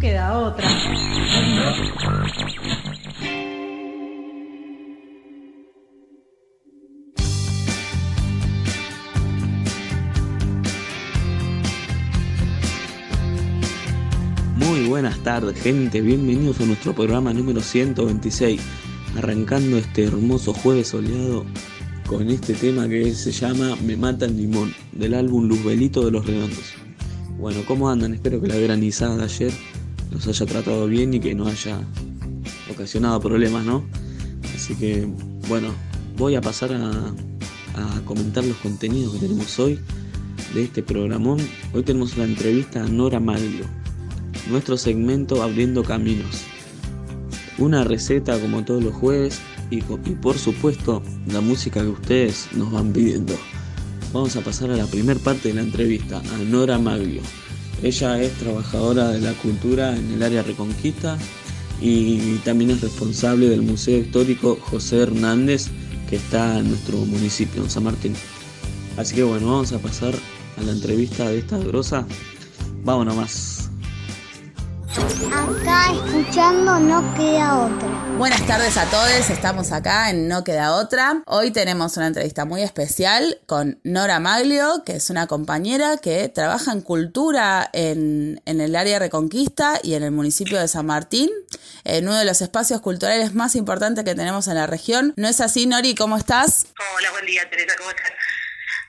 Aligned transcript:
Queda 0.00 0.38
otra. 0.38 0.66
Muy 14.56 14.86
buenas 14.88 15.18
tardes, 15.22 15.60
gente. 15.60 16.00
Bienvenidos 16.00 16.60
a 16.60 16.64
nuestro 16.64 16.94
programa 16.94 17.34
número 17.34 17.60
126. 17.60 18.58
Arrancando 19.18 19.76
este 19.76 20.04
hermoso 20.04 20.54
jueves 20.54 20.88
soleado 20.88 21.44
con 22.06 22.30
este 22.30 22.54
tema 22.54 22.88
que 22.88 23.12
se 23.12 23.32
llama 23.32 23.76
Me 23.84 23.98
mata 23.98 24.24
el 24.24 24.38
limón, 24.38 24.72
del 24.92 25.12
álbum 25.12 25.46
Luzbelito 25.46 26.02
de 26.06 26.10
los 26.10 26.24
Redondos. 26.24 26.72
Bueno, 27.38 27.60
¿cómo 27.66 27.90
andan? 27.90 28.14
Espero 28.14 28.40
que 28.40 28.48
la 28.48 28.56
granizada 28.56 29.18
de 29.18 29.24
ayer 29.24 29.52
los 30.10 30.26
haya 30.26 30.46
tratado 30.46 30.86
bien 30.86 31.14
y 31.14 31.20
que 31.20 31.34
no 31.34 31.46
haya 31.46 31.80
ocasionado 32.70 33.20
problemas, 33.20 33.64
¿no? 33.64 33.84
Así 34.54 34.74
que, 34.74 35.08
bueno, 35.48 35.68
voy 36.16 36.34
a 36.34 36.40
pasar 36.40 36.72
a, 36.72 37.14
comentar 38.04 38.44
los 38.44 38.56
contenidos 38.58 39.14
que 39.14 39.20
tenemos 39.20 39.58
hoy 39.58 39.78
de 40.54 40.64
este 40.64 40.82
programón. 40.82 41.38
Hoy 41.72 41.82
tenemos 41.82 42.14
una 42.16 42.24
entrevista 42.24 42.82
a 42.82 42.86
Nora 42.86 43.20
Maglio, 43.20 43.64
nuestro 44.50 44.76
segmento 44.76 45.42
Abriendo 45.42 45.82
Caminos. 45.82 46.42
Una 47.56 47.84
receta 47.84 48.38
como 48.38 48.64
todos 48.64 48.82
los 48.82 48.94
jueves 48.94 49.40
y, 49.70 49.76
y, 49.78 50.14
por 50.20 50.36
supuesto 50.36 51.02
la 51.28 51.40
música 51.40 51.80
que 51.80 51.88
ustedes 51.88 52.48
nos 52.54 52.70
van 52.72 52.92
pidiendo. 52.92 53.34
Vamos 54.12 54.34
a 54.36 54.40
pasar 54.40 54.70
a 54.70 54.76
la 54.76 54.86
primera 54.86 55.20
parte 55.20 55.48
de 55.48 55.54
la 55.54 55.62
entrevista, 55.62 56.18
a 56.18 56.38
Nora 56.38 56.78
Maglio. 56.78 57.22
Ella 57.82 58.20
es 58.20 58.32
trabajadora 58.34 59.08
de 59.08 59.20
la 59.20 59.32
cultura 59.34 59.96
en 59.96 60.12
el 60.12 60.22
área 60.22 60.42
Reconquista 60.42 61.16
y 61.80 62.36
también 62.38 62.70
es 62.70 62.82
responsable 62.82 63.48
del 63.48 63.62
Museo 63.62 63.98
Histórico 63.98 64.58
José 64.60 64.98
Hernández 64.98 65.68
que 66.08 66.16
está 66.16 66.58
en 66.58 66.68
nuestro 66.68 66.98
municipio, 66.98 67.62
en 67.62 67.70
San 67.70 67.84
Martín. 67.84 68.14
Así 68.96 69.14
que 69.14 69.22
bueno, 69.22 69.46
vamos 69.46 69.72
a 69.72 69.78
pasar 69.78 70.14
a 70.58 70.62
la 70.62 70.72
entrevista 70.72 71.28
de 71.28 71.38
esta 71.38 71.56
grosa. 71.58 72.06
Vámonos 72.84 73.16
más. 73.16 73.70
Acá 75.50 75.92
escuchando 75.92 76.78
no 76.78 77.14
queda 77.16 77.58
otra. 77.58 77.88
Buenas 78.16 78.46
tardes 78.46 78.76
a 78.76 78.84
todos, 78.88 79.30
estamos 79.30 79.72
acá 79.72 80.10
en 80.10 80.28
No 80.28 80.44
Queda 80.44 80.76
Otra. 80.76 81.22
Hoy 81.26 81.50
tenemos 81.50 81.96
una 81.96 82.06
entrevista 82.06 82.44
muy 82.44 82.62
especial 82.62 83.40
con 83.46 83.80
Nora 83.82 84.20
Maglio, 84.20 84.84
que 84.86 84.96
es 84.96 85.10
una 85.10 85.26
compañera 85.26 85.96
que 85.96 86.28
trabaja 86.28 86.70
en 86.70 86.82
cultura 86.82 87.68
en, 87.72 88.40
en 88.46 88.60
el 88.60 88.76
área 88.76 89.00
Reconquista 89.00 89.80
y 89.82 89.94
en 89.94 90.04
el 90.04 90.12
municipio 90.12 90.60
de 90.60 90.68
San 90.68 90.86
Martín, 90.86 91.30
en 91.82 92.06
uno 92.06 92.16
de 92.16 92.24
los 92.24 92.42
espacios 92.42 92.80
culturales 92.80 93.34
más 93.34 93.56
importantes 93.56 94.04
que 94.04 94.14
tenemos 94.14 94.46
en 94.46 94.54
la 94.54 94.68
región. 94.68 95.14
¿No 95.16 95.26
es 95.26 95.40
así, 95.40 95.66
Nori? 95.66 95.96
¿Cómo 95.96 96.16
estás? 96.16 96.66
Hola, 96.96 97.10
buen 97.10 97.26
día, 97.26 97.48
Teresa, 97.50 97.74
¿cómo 97.76 97.90
estás? 97.90 98.12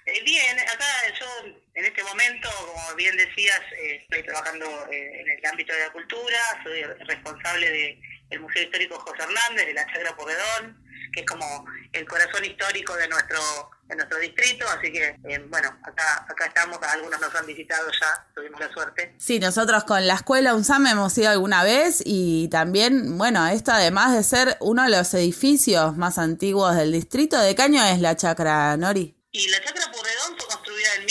Eh, 0.05 0.23
bien, 0.25 0.59
acá 0.59 0.85
yo 1.19 1.60
en 1.81 1.88
este 1.88 2.03
momento, 2.03 2.47
como 2.59 2.96
bien 2.96 3.18
decías, 3.18 3.59
eh, 3.81 3.96
estoy 4.02 4.22
trabajando 4.22 4.66
eh, 4.92 5.22
en 5.22 5.30
el 5.31 5.46
ámbito 5.47 5.74
de 5.74 5.80
la 5.80 5.92
cultura, 5.92 6.38
soy 6.64 6.84
responsable 7.08 7.97
del 8.30 8.40
Museo 8.40 8.62
Histórico 8.62 9.00
José 9.00 9.24
Hernández, 9.24 9.66
de 9.66 9.74
la 9.74 9.88
Chagra 9.88 10.16
Porredón, 10.16 10.78
que 11.12 11.22
es 11.22 11.25
como 11.25 11.66
el 11.91 12.08
corazón 12.08 12.46
histórico 12.46 12.96
de 12.96 13.08
nuestro 13.08 13.40
de 13.90 13.96
nuestro 13.97 14.20
distrito, 14.20 14.66
así 14.70 14.90
que 14.90 15.18
eh, 15.28 15.40
bueno, 15.50 15.68
acá 15.84 16.25
acá 16.30 16.46
estamos, 16.46 16.78
algunos 16.81 17.20
nos 17.20 17.34
han 17.36 17.46
visitado 17.47 17.90
ya, 17.91 18.28
tuvimos 18.34 18.59
la 18.59 18.72
suerte. 18.72 19.16
Sí, 19.18 19.40
nosotros 19.40 19.84
con 19.84 20.08
la 20.08 20.14
escuela 20.14 20.53
UNSAM 20.53 20.86
hemos 20.86 21.18
ido 21.18 21.31
alguna 21.31 21.64
vez 21.64 22.02
y 22.06 22.47
también, 22.50 23.18
bueno, 23.18 23.46
esto 23.47 23.72
además 23.72 24.14
de 24.14 24.24
ser 24.24 24.56
uno 24.62 24.84
de 24.84 24.91
los 24.91 25.14
edificios 25.16 25.97
más 25.97 26.20
antiguos 26.20 26.75
del 26.75 26.91
distrito, 26.91 27.40
¿de 27.40 27.56
qué 27.56 27.64
año 27.64 27.84
es 27.84 28.00
la 28.00 28.16
Chacra, 28.16 28.78
Nori? 28.78 29.18
Y 29.34 29.47
la 29.47 29.62
Chacra 29.64 29.91
Purredón 29.91 30.38
fue 30.38 30.47
construida 30.47 30.96
en 30.96 31.06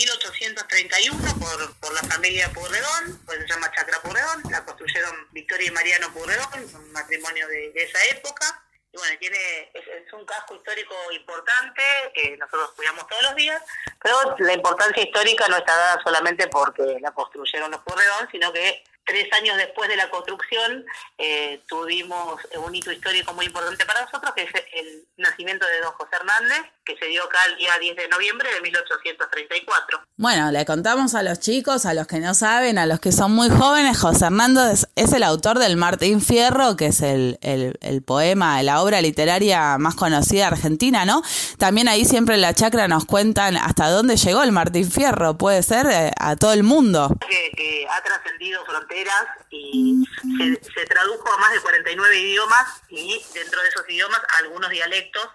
1831 0.66 1.38
por, 1.38 1.75
por 1.81 1.94
la 1.94 2.09
familia 2.09 2.50
Purredón, 2.53 3.21
se 3.28 3.47
llama 3.47 3.71
Chacra 3.72 4.00
Purredón, 4.03 4.43
la 4.50 4.65
construyeron 4.65 5.28
Victoria 5.32 5.69
y 5.69 5.71
Mariano 5.71 6.12
Purredón, 6.12 6.75
un 6.75 6.93
matrimonio 6.93 7.47
de, 7.48 7.72
esa 7.75 7.98
época. 8.16 8.62
Y 8.93 8.97
bueno, 8.97 9.16
tiene, 9.21 9.71
es, 9.72 9.87
es, 9.87 10.12
un 10.12 10.26
casco 10.26 10.56
histórico 10.56 10.94
importante 11.12 11.82
que 12.12 12.37
nosotros 12.37 12.72
cuidamos 12.75 13.06
todos 13.06 13.22
los 13.22 13.37
días, 13.37 13.62
pero 14.03 14.16
la 14.38 14.53
importancia 14.53 15.03
histórica 15.03 15.47
no 15.48 15.59
está 15.59 15.76
dada 15.76 16.03
solamente 16.03 16.48
porque 16.48 16.98
la 17.00 17.12
construyeron 17.12 17.71
los 17.71 17.81
Purredón, 17.82 18.28
sino 18.32 18.53
que 18.53 18.82
tres 19.04 19.32
años 19.32 19.56
después 19.56 19.88
de 19.88 19.97
la 19.97 20.10
construcción 20.10 20.84
eh, 21.19 21.60
tuvimos 21.66 22.41
un 22.56 22.75
hito 22.75 22.92
histórico 22.92 23.32
muy 23.32 23.47
importante 23.47 23.84
para 23.87 24.03
nosotros, 24.03 24.34
que 24.34 24.42
es 24.42 24.50
el 24.75 25.04
nacimiento 25.16 25.66
de 25.66 25.81
don 25.81 25.92
José 25.92 26.16
Hernández, 26.16 26.62
que 26.94 26.98
se 26.98 27.10
dio 27.10 27.24
acá 27.24 27.38
el 27.50 27.56
día 27.56 27.72
10 27.80 27.96
de 27.96 28.08
noviembre 28.08 28.52
de 28.52 28.60
1834. 28.60 30.00
Bueno, 30.16 30.50
le 30.50 30.64
contamos 30.64 31.14
a 31.14 31.22
los 31.22 31.40
chicos, 31.40 31.86
a 31.86 31.94
los 31.94 32.06
que 32.06 32.18
no 32.18 32.34
saben, 32.34 32.78
a 32.78 32.86
los 32.86 33.00
que 33.00 33.12
son 33.12 33.32
muy 33.32 33.48
jóvenes, 33.48 33.98
José 33.98 34.26
Hernández 34.26 34.86
es 34.96 35.12
el 35.12 35.22
autor 35.22 35.58
del 35.58 35.76
Martín 35.76 36.20
Fierro, 36.20 36.76
que 36.76 36.86
es 36.86 37.00
el, 37.00 37.38
el, 37.42 37.78
el 37.80 38.03
poema, 38.03 38.62
la 38.62 38.82
obra 38.82 39.00
literaria 39.00 39.78
más 39.78 39.94
conocida 39.94 40.41
de 40.41 40.54
Argentina, 40.54 41.04
¿no? 41.04 41.22
También 41.59 41.88
ahí 41.88 42.04
siempre 42.04 42.34
en 42.34 42.41
la 42.41 42.54
chacra 42.54 42.88
nos 42.88 43.04
cuentan 43.04 43.56
hasta 43.56 43.88
dónde 43.88 44.16
llegó 44.16 44.42
el 44.42 44.53
Martín 44.53 44.91
Fierro, 44.91 45.38
puede 45.38 45.62
ser 45.62 45.86
eh, 45.86 46.10
a 46.18 46.36
todo 46.36 46.53
el 46.53 46.62
mundo. 46.62 47.16
Que, 47.28 47.53
que 47.56 47.86
ha 47.88 48.03
trascendido 48.03 48.65
fronteras 48.65 49.24
y 49.50 50.04
se, 50.38 50.72
se, 50.72 50.86
tradujo 50.86 51.32
a 51.32 51.38
más 51.38 51.53
de 51.53 51.60
49 51.60 52.18
idiomas 52.18 52.82
y 52.88 53.20
dentro 53.34 53.60
de 53.62 53.68
esos 53.68 53.88
idiomas 53.88 54.20
algunos 54.38 54.70
dialectos, 54.70 55.28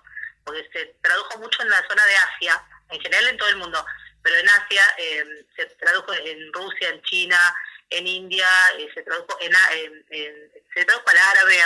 porque 0.45 0.69
se 0.71 0.86
tradujo 1.01 1.39
mucho 1.39 1.62
en 1.63 1.69
la 1.69 1.86
zona 1.88 2.06
de 2.06 2.15
Asia, 2.15 2.63
en 2.92 3.01
general 3.01 3.27
en 3.27 3.38
todo 3.38 3.50
el 3.50 3.57
mundo, 3.57 3.86
pero 4.21 4.38
en 4.38 4.50
Asia 4.50 4.81
eh, 4.97 5.45
se 5.56 5.65
tradujo 5.65 6.13
en 6.13 6.53
Rusia, 6.53 6.89
en 6.89 7.01
China, 7.01 7.56
en 7.89 8.07
India, 8.07 8.47
eh, 8.77 8.89
se 8.94 9.01
tradujo 9.03 9.38
en, 9.42 9.51
en, 9.71 10.06
en, 10.09 10.51
se 10.74 10.86
tradujo 10.86 11.09
al 11.09 11.18
árabe, 11.18 11.62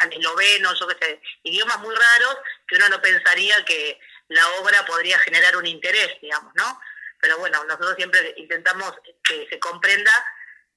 al 0.00 0.12
esloveno, 0.12 0.74
yo 0.74 0.88
qué 0.88 0.96
sé, 1.00 1.22
idiomas 1.44 1.78
muy 1.80 1.94
raros 1.94 2.38
que 2.66 2.76
uno 2.76 2.88
no 2.88 3.00
pensaría 3.00 3.64
que 3.64 4.00
la 4.28 4.48
obra 4.60 4.84
podría 4.84 5.18
generar 5.20 5.56
un 5.56 5.66
interés, 5.66 6.20
digamos, 6.20 6.52
¿no? 6.54 6.80
Pero 7.20 7.38
bueno, 7.38 7.64
nosotros 7.64 7.94
siempre 7.96 8.34
intentamos 8.36 8.92
que 9.22 9.46
se 9.48 9.58
comprenda 9.58 10.12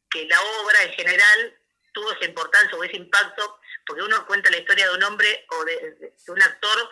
que 0.09 0.25
la 0.25 0.39
obra 0.61 0.83
en 0.83 0.93
general 0.93 1.57
tuvo 1.91 2.11
esa 2.11 2.25
importancia 2.25 2.77
o 2.77 2.83
ese 2.83 2.95
impacto 2.95 3.59
porque 3.85 4.03
uno 4.03 4.25
cuenta 4.27 4.51
la 4.51 4.57
historia 4.57 4.87
de 4.87 4.95
un 4.95 5.03
hombre 5.03 5.45
o 5.49 5.65
de, 5.65 6.13
un 6.27 6.41
actor 6.41 6.89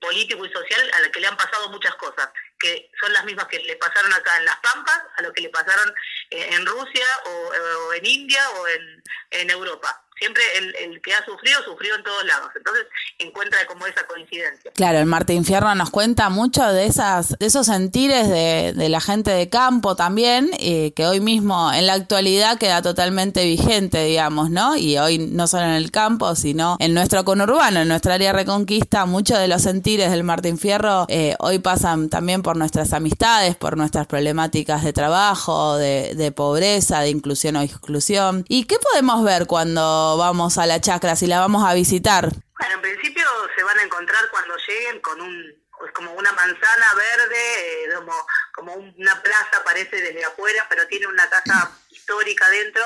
político 0.00 0.44
y 0.44 0.52
social 0.52 0.90
a 0.94 1.00
la 1.00 1.10
que 1.10 1.20
le 1.20 1.26
han 1.26 1.36
pasado 1.36 1.68
muchas 1.70 1.94
cosas, 1.96 2.28
que 2.58 2.90
son 3.00 3.12
las 3.12 3.24
mismas 3.24 3.46
que 3.46 3.58
le 3.60 3.76
pasaron 3.76 4.12
acá 4.12 4.36
en 4.38 4.44
Las 4.44 4.58
Pampas, 4.60 5.02
a 5.16 5.22
lo 5.22 5.32
que 5.32 5.42
le 5.42 5.48
pasaron 5.50 5.94
eh, 6.30 6.48
en 6.52 6.66
Rusia 6.66 7.06
o, 7.24 7.92
en 7.92 8.06
India 8.06 8.50
o 8.50 8.68
en, 8.68 9.02
en 9.30 9.50
Europa 9.50 10.05
siempre 10.18 10.42
el, 10.58 11.00
que 11.02 11.12
ha 11.12 11.24
sufrido, 11.24 11.62
sufrió 11.64 11.94
en 11.94 12.02
todos 12.02 12.24
lados. 12.24 12.50
Entonces 12.56 12.86
encuentra 13.18 13.66
como 13.66 13.86
esa 13.86 14.06
coincidencia. 14.06 14.70
Claro, 14.72 14.98
el 14.98 15.06
Martín 15.06 15.44
Fierro 15.44 15.74
nos 15.74 15.90
cuenta 15.90 16.28
mucho 16.30 16.64
de 16.72 16.86
esas, 16.86 17.36
de 17.38 17.46
esos 17.46 17.66
sentires 17.66 18.28
de, 18.28 18.72
de 18.74 18.88
la 18.88 19.00
gente 19.00 19.30
de 19.30 19.48
campo 19.48 19.94
también, 19.94 20.50
eh, 20.58 20.92
que 20.94 21.06
hoy 21.06 21.20
mismo 21.20 21.72
en 21.72 21.86
la 21.86 21.94
actualidad 21.94 22.58
queda 22.58 22.82
totalmente 22.82 23.44
vigente, 23.44 24.04
digamos, 24.04 24.50
¿no? 24.50 24.76
Y 24.76 24.98
hoy 24.98 25.18
no 25.18 25.46
solo 25.46 25.64
en 25.64 25.72
el 25.72 25.90
campo, 25.90 26.34
sino 26.34 26.76
en 26.80 26.94
nuestro 26.94 27.24
conurbano, 27.24 27.80
en 27.80 27.88
nuestra 27.88 28.14
área 28.14 28.32
reconquista, 28.32 29.06
muchos 29.06 29.38
de 29.38 29.48
los 29.48 29.62
sentires 29.62 30.10
del 30.10 30.24
Martín 30.24 30.58
Fierro 30.58 31.06
eh, 31.08 31.36
hoy 31.38 31.58
pasan 31.58 32.08
también 32.08 32.42
por 32.42 32.56
nuestras 32.56 32.92
amistades, 32.92 33.56
por 33.56 33.76
nuestras 33.76 34.06
problemáticas 34.06 34.82
de 34.82 34.92
trabajo, 34.92 35.76
de, 35.76 36.14
de 36.14 36.32
pobreza, 36.32 37.00
de 37.00 37.10
inclusión 37.10 37.56
o 37.56 37.62
exclusión. 37.62 38.44
¿Y 38.48 38.64
qué 38.64 38.76
podemos 38.78 39.22
ver 39.22 39.46
cuando 39.46 40.05
vamos 40.16 40.58
a 40.58 40.66
la 40.66 40.80
chacra, 40.80 41.16
si 41.16 41.26
la 41.26 41.40
vamos 41.40 41.68
a 41.68 41.74
visitar? 41.74 42.28
Bueno, 42.58 42.74
en 42.74 42.80
principio 42.80 43.24
se 43.56 43.62
van 43.62 43.78
a 43.78 43.82
encontrar 43.82 44.28
cuando 44.30 44.54
lleguen 44.56 45.00
con 45.00 45.20
un 45.20 45.66
como 45.92 46.12
una 46.14 46.32
manzana 46.32 46.94
verde, 46.94 47.84
eh, 47.84 47.94
como, 47.94 48.26
como 48.52 48.74
una 48.74 49.22
plaza 49.22 49.62
parece 49.64 50.00
desde 50.00 50.24
afuera, 50.24 50.66
pero 50.68 50.86
tiene 50.88 51.06
una 51.06 51.28
casa 51.28 51.70
histórica 51.90 52.48
dentro 52.50 52.82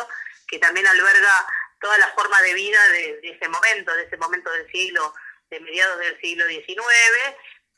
que 0.46 0.58
también 0.58 0.86
alberga 0.86 1.46
toda 1.80 1.96
la 1.98 2.08
forma 2.08 2.40
de 2.42 2.54
vida 2.54 2.88
de, 2.88 3.20
ese 3.22 3.48
momento, 3.48 3.94
de 3.94 4.04
ese 4.04 4.16
momento 4.16 4.50
del 4.50 4.70
siglo, 4.70 5.14
de 5.50 5.60
mediados 5.60 5.98
del 5.98 6.20
siglo 6.20 6.46
XIX, 6.46 6.66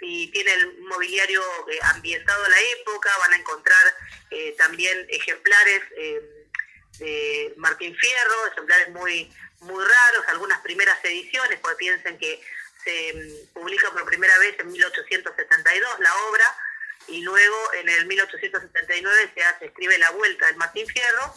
y 0.01 0.31
tiene 0.33 0.53
el 0.55 0.79
mobiliario 0.81 1.43
eh, 1.69 1.79
ambientado 1.95 2.45
a 2.45 2.49
la 2.49 2.61
época, 2.61 3.11
van 3.21 3.35
a 3.35 3.37
encontrar 3.37 3.95
eh, 4.31 4.55
también 4.59 5.07
ejemplares 5.11 5.83
de 7.03 7.55
Martín 7.57 7.97
Fierro, 7.97 8.47
ejemplares 8.47 8.91
muy, 8.91 9.31
muy 9.61 9.85
raros, 9.85 10.29
algunas 10.29 10.61
primeras 10.61 10.97
ediciones, 11.05 11.59
porque 11.61 11.77
piensen 11.77 12.17
que 12.19 12.41
se 12.85 13.13
mm, 13.15 13.53
publica 13.55 13.91
por 13.91 14.05
primera 14.05 14.39
vez 14.39 14.59
en 14.61 14.71
1872 14.71 16.01
la 16.01 16.17
obra 16.29 16.45
y 17.09 17.23
luego 17.23 17.73
en 17.75 17.89
el 17.89 18.07
1879 18.07 19.33
se 19.35 19.67
escribe 19.67 19.99
La 19.99 20.11
Vuelta 20.11 20.47
del 20.47 20.57
Martín 20.57 20.87
Fierro. 20.87 21.35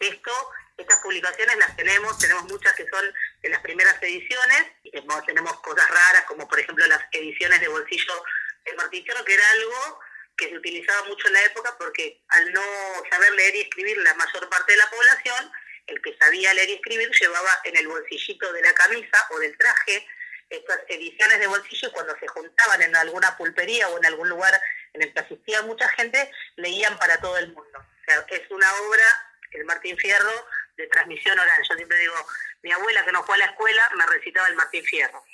Esto, 0.00 0.32
estas 0.76 1.00
publicaciones 1.00 1.56
las 1.56 1.74
tenemos, 1.76 2.18
tenemos 2.18 2.44
muchas 2.44 2.74
que 2.74 2.86
son 2.86 3.04
de 3.40 3.48
las 3.48 3.60
primeras 3.60 3.96
ediciones, 4.02 4.66
y 4.82 4.90
tenemos 4.90 5.60
cosas 5.60 5.88
raras 5.88 6.24
como 6.26 6.46
por 6.46 6.60
ejemplo 6.60 6.86
las 6.86 7.00
ediciones 7.12 7.58
de 7.60 7.68
bolsillo 7.68 8.22
del 8.66 8.76
Martín 8.76 9.02
Fierro, 9.02 9.24
que 9.24 9.34
era 9.34 9.50
algo 9.52 10.00
que 10.36 10.48
se 10.48 10.56
utilizaba 10.56 11.08
mucho 11.08 11.26
en 11.28 11.34
la 11.34 11.44
época 11.44 11.74
porque 11.78 12.20
al 12.28 12.52
no 12.52 12.62
saber 13.10 13.32
leer 13.32 13.56
y 13.56 13.60
escribir 13.62 13.96
la 13.98 14.14
mayor 14.14 14.48
parte 14.48 14.72
de 14.72 14.78
la 14.78 14.90
población, 14.90 15.52
el 15.86 16.02
que 16.02 16.16
sabía 16.18 16.52
leer 16.54 16.70
y 16.70 16.74
escribir 16.74 17.10
llevaba 17.10 17.60
en 17.64 17.76
el 17.76 17.88
bolsillito 17.88 18.52
de 18.52 18.62
la 18.62 18.74
camisa 18.74 19.26
o 19.30 19.38
del 19.38 19.56
traje 19.56 20.06
estas 20.50 20.80
ediciones 20.88 21.38
de 21.38 21.46
bolsillo 21.46 21.92
cuando 21.92 22.16
se 22.18 22.28
juntaban 22.28 22.82
en 22.82 22.94
alguna 22.94 23.36
pulpería 23.36 23.88
o 23.88 23.98
en 23.98 24.06
algún 24.06 24.28
lugar 24.28 24.60
en 24.92 25.02
el 25.02 25.12
que 25.12 25.20
asistía 25.20 25.62
mucha 25.62 25.88
gente, 25.90 26.30
leían 26.56 26.96
para 26.98 27.20
todo 27.20 27.36
el 27.38 27.48
mundo. 27.48 27.78
O 27.78 28.04
sea, 28.04 28.24
es 28.28 28.50
una 28.50 28.72
obra, 28.82 29.04
el 29.52 29.64
Martín 29.64 29.96
Fierro, 29.98 30.46
de 30.76 30.86
transmisión 30.88 31.38
oral. 31.38 31.62
Yo 31.68 31.74
siempre 31.74 31.98
digo, 31.98 32.14
mi 32.62 32.72
abuela 32.72 33.04
que 33.04 33.12
no 33.12 33.22
fue 33.24 33.36
a 33.36 33.38
la 33.38 33.44
escuela 33.46 33.90
me 33.96 34.06
recitaba 34.06 34.48
el 34.48 34.54
Martín 34.54 34.84
Fierro. 34.84 35.24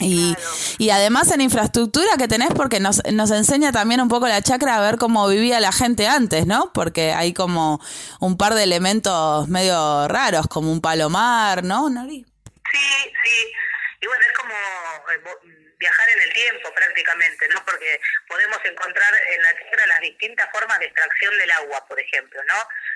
Y, 0.00 0.36
y 0.78 0.90
además 0.90 1.30
en 1.30 1.40
infraestructura 1.40 2.16
que 2.18 2.28
tenés 2.28 2.52
porque 2.54 2.80
nos, 2.80 3.02
nos 3.12 3.30
enseña 3.30 3.72
también 3.72 4.00
un 4.00 4.08
poco 4.08 4.28
la 4.28 4.42
chacra 4.42 4.76
a 4.76 4.80
ver 4.80 4.98
cómo 4.98 5.28
vivía 5.28 5.60
la 5.60 5.72
gente 5.72 6.06
antes, 6.06 6.46
¿no? 6.46 6.72
Porque 6.72 7.12
hay 7.12 7.32
como 7.32 7.80
un 8.20 8.36
par 8.36 8.54
de 8.54 8.64
elementos 8.64 9.48
medio 9.48 10.08
raros, 10.08 10.46
como 10.48 10.72
un 10.72 10.80
palomar, 10.80 11.62
¿no, 11.62 11.88
Nori? 11.88 12.26
Sí, 12.72 13.12
sí. 13.22 13.52
Y 14.00 14.06
bueno, 14.06 14.24
es 14.26 14.32
como 14.32 14.52
eh, 14.52 15.64
viajar 15.78 16.08
en 16.10 16.22
el 16.22 16.32
tiempo 16.32 16.72
prácticamente, 16.74 17.48
¿no? 17.48 17.64
Porque 17.64 18.00
podemos 18.28 18.58
encontrar 18.64 19.14
en 19.30 19.42
la 19.42 19.52
tierra 19.54 19.86
las 19.86 20.00
distintas 20.00 20.48
formas 20.52 20.78
de 20.78 20.86
extracción 20.86 21.38
del 21.38 21.50
agua, 21.52 21.86
por 21.86 22.00
ejemplo, 22.00 22.40
¿no? 22.48 22.54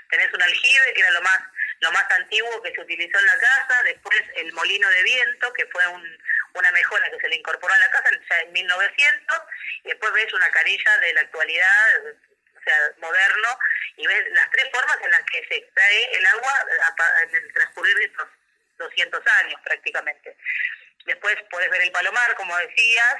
Tenés 0.09 0.33
un 0.33 0.41
aljibe, 0.41 0.93
que 0.93 1.01
era 1.01 1.11
lo 1.11 1.21
más 1.21 1.39
lo 1.79 1.91
más 1.91 2.05
antiguo 2.11 2.61
que 2.61 2.73
se 2.73 2.81
utilizó 2.81 3.19
en 3.19 3.25
la 3.25 3.39
casa, 3.39 3.83
después 3.83 4.21
el 4.35 4.51
molino 4.53 4.89
de 4.89 5.03
viento, 5.03 5.53
que 5.53 5.65
fue 5.67 5.83
una 6.53 6.71
mejora 6.71 7.09
que 7.09 7.19
se 7.19 7.29
le 7.29 7.35
incorporó 7.37 7.73
a 7.73 7.79
la 7.79 7.91
casa 7.91 8.09
ya 8.29 8.39
en 8.41 8.51
1900, 8.51 9.41
y 9.83 9.89
después 9.89 10.11
ves 10.13 10.33
una 10.33 10.49
carilla 10.51 10.97
de 10.99 11.13
la 11.13 11.21
actualidad, 11.21 11.87
o 12.57 12.61
sea, 12.61 12.91
moderno, 12.97 13.59
y 13.95 14.07
ves 14.07 14.23
las 14.31 14.49
tres 14.51 14.69
formas 14.73 14.97
en 15.01 15.11
las 15.11 15.21
que 15.21 15.45
se 15.47 15.55
extrae 15.55 16.17
el 16.17 16.25
agua 16.25 16.65
en 17.23 17.35
el 17.35 17.53
transcurrir 17.53 17.95
de 17.97 18.05
estos 18.05 18.27
200 18.77 19.27
años 19.43 19.61
prácticamente. 19.63 20.37
Después 21.05 21.35
podés 21.49 21.69
ver 21.69 21.81
el 21.81 21.91
palomar, 21.91 22.35
como 22.35 22.57
decías, 22.57 23.15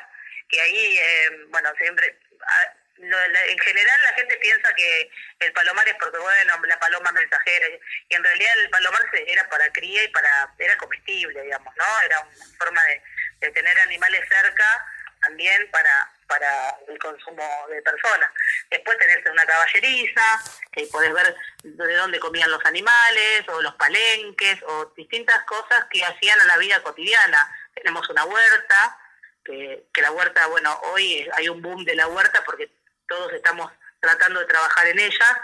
que 0.49 0.59
ahí, 0.61 0.97
eh, 0.97 1.45
bueno, 1.47 1.71
siempre, 1.77 2.17
ah, 2.45 2.73
en 3.01 3.59
general 3.59 4.01
la 4.03 4.13
gente 4.13 4.37
piensa 4.37 4.73
que 4.75 5.11
el 5.39 5.53
palomar 5.53 5.87
es 5.87 5.95
porque, 5.95 6.17
bueno, 6.17 6.53
la 6.67 6.79
paloma 6.79 7.11
mensajera, 7.11 7.67
y 8.09 8.15
en 8.15 8.23
realidad 8.23 8.51
el 8.59 8.69
palomar 8.69 9.01
era 9.27 9.47
para 9.49 9.71
cría 9.71 10.03
y 10.03 10.07
para, 10.09 10.53
era 10.57 10.77
comestible, 10.77 11.41
digamos, 11.41 11.73
¿no? 11.75 12.01
Era 12.05 12.19
una 12.21 12.57
forma 12.57 12.83
de, 12.85 13.51
tener 13.51 13.79
animales 13.79 14.27
cerca 14.27 14.85
también 15.21 15.69
para, 15.71 16.11
para 16.27 16.77
el 16.87 16.97
consumo 16.99 17.67
de 17.69 17.81
personas. 17.81 18.29
Después 18.69 18.97
tenés 18.97 19.25
una 19.29 19.45
caballeriza, 19.45 20.41
que 20.71 20.85
podés 20.87 21.13
ver 21.13 21.35
de 21.63 21.95
dónde 21.95 22.19
comían 22.19 22.51
los 22.51 22.63
animales, 22.65 23.43
o 23.47 23.61
los 23.61 23.75
palenques, 23.75 24.61
o 24.63 24.85
distintas 24.95 25.41
cosas 25.43 25.85
que 25.89 26.03
hacían 26.03 26.39
a 26.41 26.45
la 26.45 26.57
vida 26.57 26.81
cotidiana 26.83 27.49
tenemos 27.81 28.09
una 28.09 28.25
huerta, 28.25 28.97
que, 29.43 30.01
la 30.01 30.11
huerta, 30.11 30.47
bueno, 30.47 30.79
hoy 30.91 31.27
hay 31.33 31.49
un 31.49 31.61
boom 31.61 31.83
de 31.83 31.95
la 31.95 32.07
huerta 32.07 32.43
porque 32.45 32.69
todos 33.09 33.33
estamos 33.33 33.71
tratando 33.99 34.39
de 34.39 34.45
trabajar 34.45 34.87
en 34.87 34.99
ella, 34.99 35.41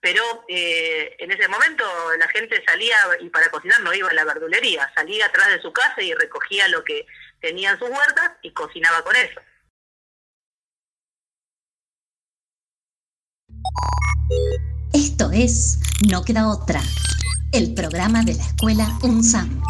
pero 0.00 0.44
eh, 0.48 1.14
en 1.18 1.30
ese 1.30 1.46
momento 1.46 1.84
la 2.18 2.26
gente 2.28 2.62
salía 2.66 2.96
y 3.20 3.28
para 3.28 3.50
cocinar 3.50 3.80
no 3.82 3.94
iba 3.94 4.08
a 4.08 4.14
la 4.14 4.24
verdulería, 4.24 4.90
salía 4.94 5.26
atrás 5.26 5.48
de 5.48 5.62
su 5.62 5.72
casa 5.72 6.02
y 6.02 6.12
recogía 6.14 6.66
lo 6.68 6.82
que 6.82 7.06
tenía 7.40 7.70
en 7.70 7.78
sus 7.78 7.88
huertas 7.88 8.32
y 8.42 8.52
cocinaba 8.52 9.02
con 9.04 9.14
eso. 9.14 9.40
Esto 14.92 15.30
es 15.32 15.78
No 16.10 16.24
queda 16.24 16.48
otra 16.48 16.80
el 17.52 17.74
programa 17.74 18.22
de 18.22 18.34
la 18.34 18.42
escuela 18.42 18.98
UNSAM. 19.02 19.60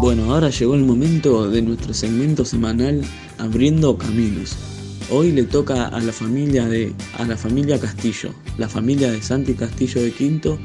Bueno, 0.00 0.32
ahora 0.32 0.50
llegó 0.50 0.74
el 0.74 0.84
momento 0.84 1.50
de 1.50 1.62
nuestro 1.62 1.92
segmento 1.92 2.44
semanal 2.44 3.04
Abriendo 3.38 3.98
Caminos. 3.98 4.73
Hoy 5.10 5.32
le 5.32 5.44
toca 5.44 5.86
a 5.86 6.00
la 6.00 6.12
familia 6.12 6.66
de 6.66 6.94
a 7.18 7.24
la 7.24 7.36
familia 7.36 7.78
Castillo, 7.78 8.34
la 8.58 8.68
familia 8.68 9.10
de 9.10 9.20
Santi 9.22 9.54
Castillo 9.54 10.02
de 10.02 10.12
Quinto 10.12 10.58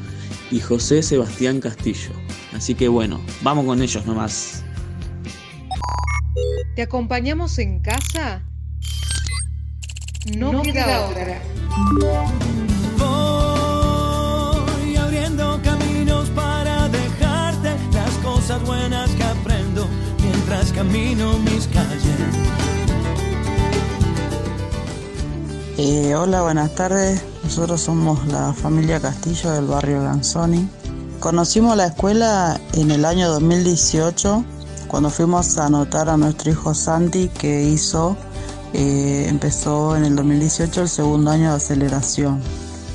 y 0.52 0.60
José 0.60 1.04
Sebastián 1.04 1.60
Castillo. 1.60 2.12
Así 2.54 2.74
que 2.74 2.88
bueno, 2.88 3.20
vamos 3.42 3.66
con 3.66 3.82
ellos 3.82 4.06
nomás. 4.06 4.64
¿Te 6.76 6.84
acompañamos 6.84 7.60
en 7.60 7.80
casa? 7.82 8.44
No, 10.38 10.62
queda, 10.62 11.08
otra. 11.08 11.42
buenas 18.58 19.10
que 19.12 19.24
aprendo 19.24 19.88
mientras 20.22 20.72
camino 20.72 21.38
mis 21.40 21.68
calles. 21.68 22.69
Eh, 25.82 26.14
hola, 26.14 26.42
buenas 26.42 26.76
tardes. 26.76 27.24
Nosotros 27.42 27.80
somos 27.80 28.28
la 28.28 28.54
familia 28.54 29.00
Castillo 29.00 29.52
del 29.52 29.66
barrio 29.66 30.04
Lanzoni. 30.04 30.68
Conocimos 31.22 31.78
la 31.78 31.86
escuela 31.86 32.60
en 32.74 32.92
el 32.92 33.06
año 33.06 33.30
2018 33.30 34.44
cuando 34.90 35.10
fuimos 35.10 35.58
a 35.58 35.68
anotar 35.68 36.10
a 36.10 36.18
nuestro 36.18 36.52
hijo 36.52 36.74
Santi 36.74 37.30
que 37.30 37.64
hizo, 37.64 38.18
eh, 38.74 39.28
empezó 39.30 39.96
en 39.96 40.04
el 40.04 40.18
2018 40.18 40.82
el 40.82 40.90
segundo 40.90 41.32
año 41.32 41.52
de 41.52 41.56
aceleración. 41.56 42.42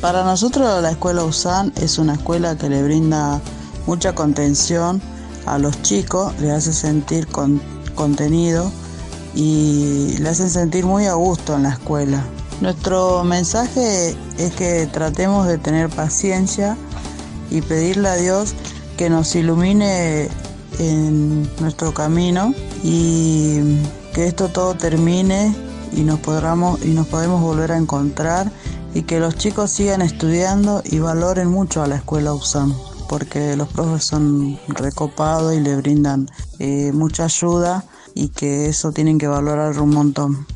Para 0.03 0.23
nosotros 0.23 0.83
la 0.83 0.91
escuela 0.91 1.25
USAN 1.25 1.73
es 1.76 1.97
una 1.97 2.12
escuela 2.12 2.59
que 2.59 2.69
le 2.69 2.83
brinda 2.83 3.41
mucha 3.87 4.14
contención 4.14 5.00
a 5.47 5.57
los 5.57 5.81
chicos, 5.81 6.38
le 6.38 6.53
hace 6.53 6.75
sentir 6.75 7.29
con, 7.29 7.62
contenido 7.95 8.71
y 9.35 10.19
le 10.19 10.29
hacen 10.29 10.50
sentir 10.50 10.85
muy 10.85 11.07
a 11.07 11.14
gusto 11.14 11.55
en 11.57 11.62
la 11.62 11.71
escuela. 11.71 12.23
Nuestro 12.64 13.25
mensaje 13.25 14.16
es 14.38 14.54
que 14.54 14.88
tratemos 14.90 15.47
de 15.47 15.59
tener 15.59 15.90
paciencia 15.90 16.78
y 17.50 17.61
pedirle 17.61 18.09
a 18.09 18.16
Dios 18.16 18.54
que 18.97 19.11
nos 19.11 19.37
ilumine 19.37 20.30
en 20.78 21.42
nuestro 21.61 21.92
camino 21.92 22.54
y 22.83 23.83
que 24.14 24.26
esto 24.26 24.49
todo 24.49 24.73
termine 24.76 25.54
y 25.92 26.04
nos 26.04 26.21
podamos 26.21 26.83
y 26.83 26.94
nos 26.94 27.06
podemos 27.09 27.42
volver 27.42 27.71
a 27.71 27.76
encontrar 27.76 28.50
y 28.94 29.02
que 29.02 29.21
los 29.21 29.37
chicos 29.37 29.71
sigan 29.71 30.00
estudiando 30.00 30.80
y 30.87 31.00
valoren 31.00 31.50
mucho 31.50 31.83
a 31.83 31.87
la 31.87 31.97
escuela 31.97 32.33
USAM 32.33 32.75
porque 33.11 33.56
los 33.56 33.68
profes 33.68 34.04
son 34.04 34.59
recopados 34.68 35.54
y 35.54 35.61
le 35.61 35.76
brindan 35.76 36.30
eh, 36.61 36.92
mucha 36.94 37.25
ayuda 37.25 37.85
y 38.14 38.28
que 38.28 38.71
eso 38.71 38.90
tienen 38.90 39.18
que 39.18 39.26
valorar 39.26 39.78
un 39.80 39.90
montón. 39.90 40.47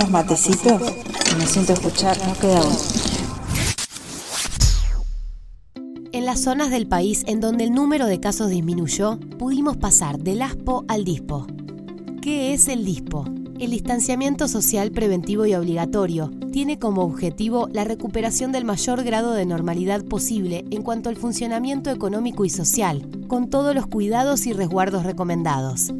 Unos 0.00 0.12
matecitos 0.12 0.80
me 1.36 1.46
siento 1.46 1.74
escuchar, 1.74 2.16
no 2.26 2.32
queda 2.40 2.62
uno. 2.62 2.76
En 6.12 6.24
las 6.24 6.40
zonas 6.40 6.70
del 6.70 6.86
país 6.86 7.22
en 7.26 7.40
donde 7.40 7.64
el 7.64 7.72
número 7.72 8.06
de 8.06 8.18
casos 8.18 8.48
disminuyó, 8.48 9.20
pudimos 9.38 9.76
pasar 9.76 10.18
del 10.18 10.40
ASPO 10.40 10.86
al 10.88 11.04
DISPO. 11.04 11.46
¿Qué 12.22 12.54
es 12.54 12.68
el 12.68 12.86
DISPO? 12.86 13.26
El 13.58 13.72
distanciamiento 13.72 14.48
social 14.48 14.90
preventivo 14.90 15.44
y 15.44 15.54
obligatorio 15.54 16.30
tiene 16.50 16.78
como 16.78 17.02
objetivo 17.02 17.68
la 17.70 17.84
recuperación 17.84 18.52
del 18.52 18.64
mayor 18.64 19.04
grado 19.04 19.34
de 19.34 19.44
normalidad 19.44 20.02
posible 20.02 20.64
en 20.70 20.80
cuanto 20.80 21.10
al 21.10 21.16
funcionamiento 21.16 21.90
económico 21.90 22.46
y 22.46 22.48
social, 22.48 23.06
con 23.28 23.50
todos 23.50 23.74
los 23.74 23.86
cuidados 23.86 24.46
y 24.46 24.54
resguardos 24.54 25.04
recomendados. 25.04 25.92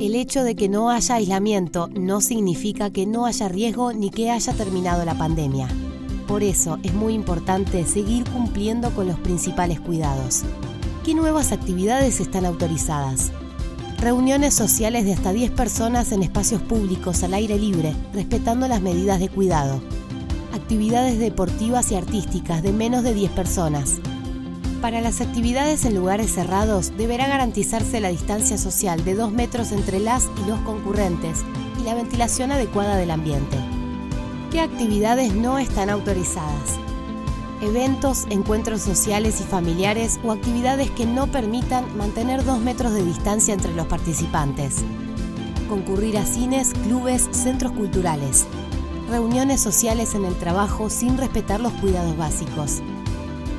El 0.00 0.14
hecho 0.14 0.44
de 0.44 0.56
que 0.56 0.70
no 0.70 0.88
haya 0.88 1.16
aislamiento 1.16 1.90
no 1.92 2.22
significa 2.22 2.88
que 2.88 3.04
no 3.04 3.26
haya 3.26 3.50
riesgo 3.50 3.92
ni 3.92 4.08
que 4.08 4.30
haya 4.30 4.54
terminado 4.54 5.04
la 5.04 5.12
pandemia. 5.12 5.68
Por 6.26 6.42
eso 6.42 6.78
es 6.82 6.94
muy 6.94 7.12
importante 7.12 7.84
seguir 7.84 8.24
cumpliendo 8.30 8.92
con 8.92 9.06
los 9.08 9.18
principales 9.18 9.78
cuidados. 9.78 10.40
¿Qué 11.04 11.14
nuevas 11.14 11.52
actividades 11.52 12.18
están 12.18 12.46
autorizadas? 12.46 13.30
Reuniones 13.98 14.54
sociales 14.54 15.04
de 15.04 15.12
hasta 15.12 15.34
10 15.34 15.50
personas 15.50 16.12
en 16.12 16.22
espacios 16.22 16.62
públicos 16.62 17.22
al 17.22 17.34
aire 17.34 17.58
libre, 17.58 17.94
respetando 18.14 18.68
las 18.68 18.80
medidas 18.80 19.20
de 19.20 19.28
cuidado. 19.28 19.82
Actividades 20.54 21.18
deportivas 21.18 21.92
y 21.92 21.96
artísticas 21.96 22.62
de 22.62 22.72
menos 22.72 23.04
de 23.04 23.12
10 23.12 23.32
personas. 23.32 23.96
Para 24.80 25.02
las 25.02 25.20
actividades 25.20 25.84
en 25.84 25.94
lugares 25.94 26.32
cerrados 26.32 26.96
deberá 26.96 27.28
garantizarse 27.28 28.00
la 28.00 28.08
distancia 28.08 28.56
social 28.56 29.04
de 29.04 29.14
2 29.14 29.30
metros 29.30 29.72
entre 29.72 30.00
las 30.00 30.30
y 30.42 30.48
los 30.48 30.58
concurrentes 30.60 31.44
y 31.78 31.84
la 31.84 31.94
ventilación 31.94 32.50
adecuada 32.50 32.96
del 32.96 33.10
ambiente. 33.10 33.58
¿Qué 34.50 34.60
actividades 34.60 35.34
no 35.34 35.58
están 35.58 35.90
autorizadas? 35.90 36.78
Eventos, 37.60 38.24
encuentros 38.30 38.80
sociales 38.80 39.42
y 39.42 39.44
familiares 39.44 40.18
o 40.24 40.32
actividades 40.32 40.90
que 40.90 41.04
no 41.04 41.26
permitan 41.26 41.84
mantener 41.98 42.42
dos 42.42 42.58
metros 42.58 42.94
de 42.94 43.04
distancia 43.04 43.52
entre 43.52 43.74
los 43.74 43.86
participantes. 43.86 44.76
Concurrir 45.68 46.16
a 46.16 46.24
cines, 46.24 46.72
clubes, 46.86 47.28
centros 47.32 47.72
culturales. 47.72 48.46
Reuniones 49.10 49.60
sociales 49.60 50.14
en 50.14 50.24
el 50.24 50.36
trabajo 50.36 50.88
sin 50.88 51.18
respetar 51.18 51.60
los 51.60 51.72
cuidados 51.74 52.16
básicos. 52.16 52.80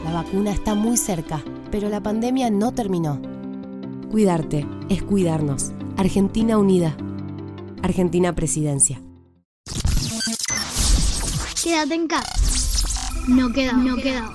La 0.04 0.12
vacuna 0.12 0.52
está 0.52 0.76
muy 0.76 0.98
cerca, 0.98 1.44
pero 1.70 1.90
la 1.90 2.02
pandemia 2.02 2.50
no 2.50 2.74
terminó. 2.74 3.22
Cuidarte 4.10 4.68
es 4.90 5.04
cuidarnos. 5.04 5.72
Argentina 5.98 6.58
Unida. 6.58 6.96
Argentina 7.84 8.34
Presidencia. 8.34 9.02
Quédate 11.64 11.94
en 11.94 12.08
casa. 12.08 12.34
No 13.28 13.54
queda, 13.54 13.74
no 13.74 13.96
queda. 13.96 14.34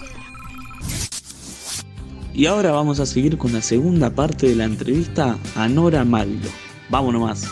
Y 2.33 2.47
ahora 2.47 2.71
vamos 2.71 3.01
a 3.01 3.07
seguir 3.07 3.37
con 3.39 3.53
la 3.53 3.63
segunda 3.63 4.11
parte 4.11 4.47
de 4.49 4.55
la 4.55 4.65
entrevista 4.65 5.37
a 5.57 5.69
Nora 5.69 6.05
Maldo. 6.05 6.49
Vamos 6.89 7.13
nomás. 7.13 7.45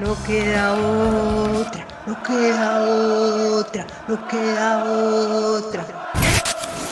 No 0.00 0.16
queda 0.24 0.72
otra, 0.72 1.86
no 2.06 2.22
queda 2.22 2.82
otra, 3.58 3.86
no 4.08 4.28
queda 4.28 4.84
otra. 4.84 5.99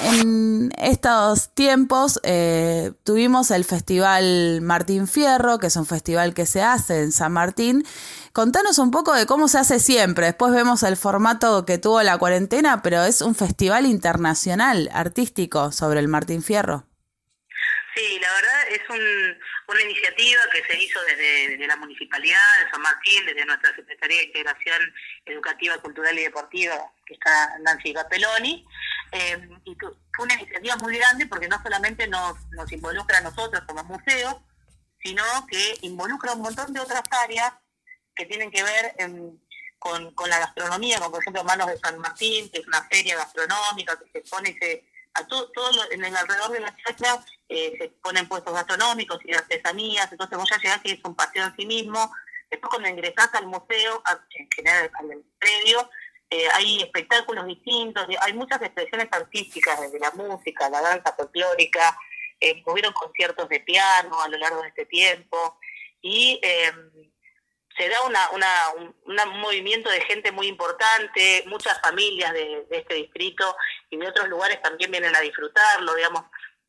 En 0.03 0.71
estos 0.79 1.55
tiempos 1.55 2.21
eh, 2.23 2.93
tuvimos 3.05 3.51
el 3.51 3.65
Festival 3.65 4.61
Martín 4.63 5.09
Fierro, 5.09 5.59
que 5.59 5.67
es 5.67 5.77
un 5.77 5.87
festival 5.87 6.35
que 6.35 6.47
se 6.47 6.63
hace 6.63 7.03
en 7.03 7.13
San 7.13 7.33
Martín. 7.33 7.85
Contanos 8.33 8.79
un 8.79 8.91
poco 8.91 9.13
de 9.15 9.27
cómo 9.27 9.49
se 9.49 9.59
hace 9.59 9.81
siempre. 9.81 10.27
Después 10.27 10.53
vemos 10.53 10.85
el 10.85 10.97
formato 10.97 11.67
que 11.67 11.79
tuvo 11.79 12.03
la 12.03 12.17
cuarentena, 12.19 12.83
pero 12.83 13.03
es 13.03 13.21
un 13.23 13.35
festival 13.35 13.87
internacional 13.87 14.89
artístico 14.93 15.73
sobre 15.73 16.01
el 16.01 16.09
Martín 16.09 16.43
Fierro. 16.43 16.85
Sí, 17.97 18.21
la 18.21 18.33
verdad 18.33 18.69
es 18.71 18.91
un, 18.91 19.39
una 19.69 19.83
iniciativa 19.83 20.41
que 20.53 20.65
se 20.65 20.81
hizo 20.81 21.03
desde, 21.03 21.49
desde, 21.49 21.67
la 21.67 21.75
Municipalidad 21.77 22.39
de 22.63 22.71
San 22.71 22.81
Martín, 22.81 23.27
desde 23.27 23.45
nuestra 23.45 23.75
Secretaría 23.75 24.19
de 24.19 24.25
Integración 24.27 24.95
Educativa, 25.27 25.79
Cultural 25.79 26.17
y 26.17 26.23
Deportiva, 26.23 26.77
que 27.05 27.15
está 27.15 27.59
Nancy 27.59 27.93
Capelloni, 27.93 28.65
eh, 29.13 29.49
y 29.65 29.75
fue 29.77 30.25
una 30.25 30.35
iniciativa 30.35 30.77
muy 30.77 30.97
grande 30.97 31.27
porque 31.27 31.49
no 31.49 31.63
solamente 31.63 32.07
nos, 32.09 32.35
nos 32.51 32.71
involucra 32.73 33.19
a 33.19 33.23
nosotros 33.23 33.63
como 33.67 33.85
museo, 33.85 34.43
sino 35.03 35.23
que 35.51 35.79
involucra 35.83 36.33
un 36.33 36.43
montón 36.43 36.73
de 36.73 36.81
otras 36.81 37.03
áreas 37.11 37.53
que 38.15 38.27
tienen 38.27 38.51
que 38.51 38.63
ver 38.63 38.95
en, 38.99 39.41
con, 39.79 40.13
con, 40.15 40.29
la 40.29 40.39
gastronomía, 40.41 40.99
como 40.99 41.13
por 41.13 41.21
ejemplo 41.23 41.45
Manos 41.45 41.69
de 41.69 41.79
San 41.79 41.99
Martín, 41.99 42.51
que 42.51 42.61
es 42.61 42.67
una 42.67 42.83
feria 42.85 43.17
gastronómica 43.17 43.99
que 43.99 44.11
se 44.11 44.29
pone 44.29 44.57
se, 44.61 44.85
a 45.15 45.27
todo, 45.27 45.73
lo, 45.73 45.91
en 45.93 46.05
el 46.05 46.17
alrededor 46.17 46.51
de 46.51 46.61
la 46.61 46.77
chacra 46.77 47.25
eh, 47.49 47.75
se 47.79 47.89
ponen 48.03 48.29
puestos 48.29 48.53
gastronómicos 48.53 49.19
y 49.25 49.35
artesanías, 49.35 50.11
entonces 50.11 50.37
vos 50.37 50.51
ya 50.51 50.59
llegás 50.59 50.81
y 50.85 50.93
es 50.93 51.01
un 51.05 51.15
paseo 51.15 51.47
en 51.47 51.57
sí 51.57 51.67
mismo. 51.67 52.13
Después 52.51 52.71
cuando 52.71 52.89
ingresás 52.89 53.33
al 53.35 53.47
museo, 53.47 54.03
en 54.37 54.49
general 54.51 54.91
al 54.95 55.25
predio, 55.39 55.91
eh, 56.31 56.47
hay 56.55 56.83
espectáculos 56.83 57.47
distintos, 57.47 58.07
hay 58.21 58.33
muchas 58.35 58.61
expresiones 58.61 59.09
artísticas, 59.11 59.81
desde 59.81 59.99
la 59.99 60.11
música, 60.11 60.69
la 60.69 60.83
danza 60.83 61.15
folclórica, 61.15 61.99
eh, 62.41 62.63
hubieron 62.67 62.93
conciertos 62.93 63.49
de 63.49 63.61
piano 63.61 64.21
a 64.21 64.29
lo 64.29 64.37
largo 64.37 64.63
de 64.63 64.69
este 64.69 64.87
tiempo 64.87 65.59
y 66.03 66.39
eh, 66.43 66.73
se 67.77 67.89
da 67.89 68.03
una, 68.03 68.29
un, 68.77 69.41
movimiento 69.41 69.89
de 69.91 70.01
gente 70.03 70.31
muy 70.31 70.49
importante, 70.49 71.45
muchas 71.47 71.81
familias 71.81 72.33
de, 72.33 72.67
de, 72.69 72.77
este 72.77 72.95
distrito 72.95 73.57
y 73.89 73.97
de 73.97 74.09
otros 74.09 74.29
lugares 74.29 74.61
también 74.61 74.91
vienen 74.91 75.17
a 75.17 75.21
disfrutarlo, 75.21 75.95
digamos. 75.95 76.25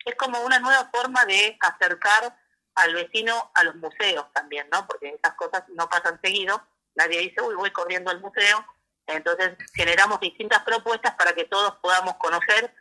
Es 0.05 0.15
como 0.15 0.41
una 0.41 0.59
nueva 0.59 0.89
forma 0.93 1.25
de 1.25 1.57
acercar 1.59 2.35
al 2.75 2.93
vecino 2.93 3.51
a 3.55 3.63
los 3.63 3.75
museos 3.75 4.25
también, 4.33 4.67
¿no? 4.71 4.87
Porque 4.87 5.09
esas 5.09 5.35
cosas 5.35 5.63
no 5.69 5.89
pasan 5.89 6.19
seguido. 6.21 6.61
Nadie 6.95 7.19
dice, 7.19 7.41
uy, 7.41 7.55
voy 7.55 7.71
corriendo 7.71 8.09
al 8.09 8.21
museo. 8.21 8.65
Entonces 9.09 9.57
generamos 9.73 10.19
distintas 10.19 10.63
propuestas 10.63 11.15
para 11.15 11.33
que 11.33 11.45
todos 11.45 11.75
podamos 11.81 12.15
conocer 12.15 12.73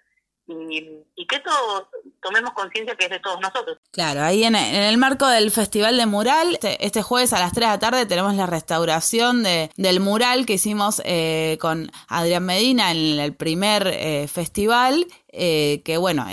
y, 0.48 1.26
que 1.26 1.40
todos 1.40 1.88
tomemos 2.22 2.52
conciencia 2.52 2.96
que 2.96 3.04
es 3.04 3.10
de 3.10 3.20
todos 3.20 3.40
nosotros. 3.40 3.78
Claro, 3.90 4.22
ahí 4.22 4.44
en, 4.44 4.54
el 4.54 4.96
marco 4.96 5.26
del 5.26 5.50
Festival 5.50 5.96
de 5.96 6.06
Mural, 6.06 6.54
este, 6.54 6.84
este, 6.84 7.02
jueves 7.02 7.32
a 7.32 7.40
las 7.40 7.52
3 7.52 7.66
de 7.66 7.72
la 7.72 7.78
tarde 7.78 8.06
tenemos 8.06 8.34
la 8.34 8.46
restauración 8.46 9.42
de, 9.42 9.70
del 9.76 10.00
mural 10.00 10.46
que 10.46 10.54
hicimos 10.54 11.02
eh, 11.04 11.58
con 11.60 11.90
Adrián 12.08 12.44
Medina 12.44 12.90
en 12.90 13.20
el 13.20 13.34
primer 13.34 13.86
eh, 13.88 14.28
festival, 14.28 15.06
eh, 15.28 15.82
que 15.84 15.98
bueno... 15.98 16.26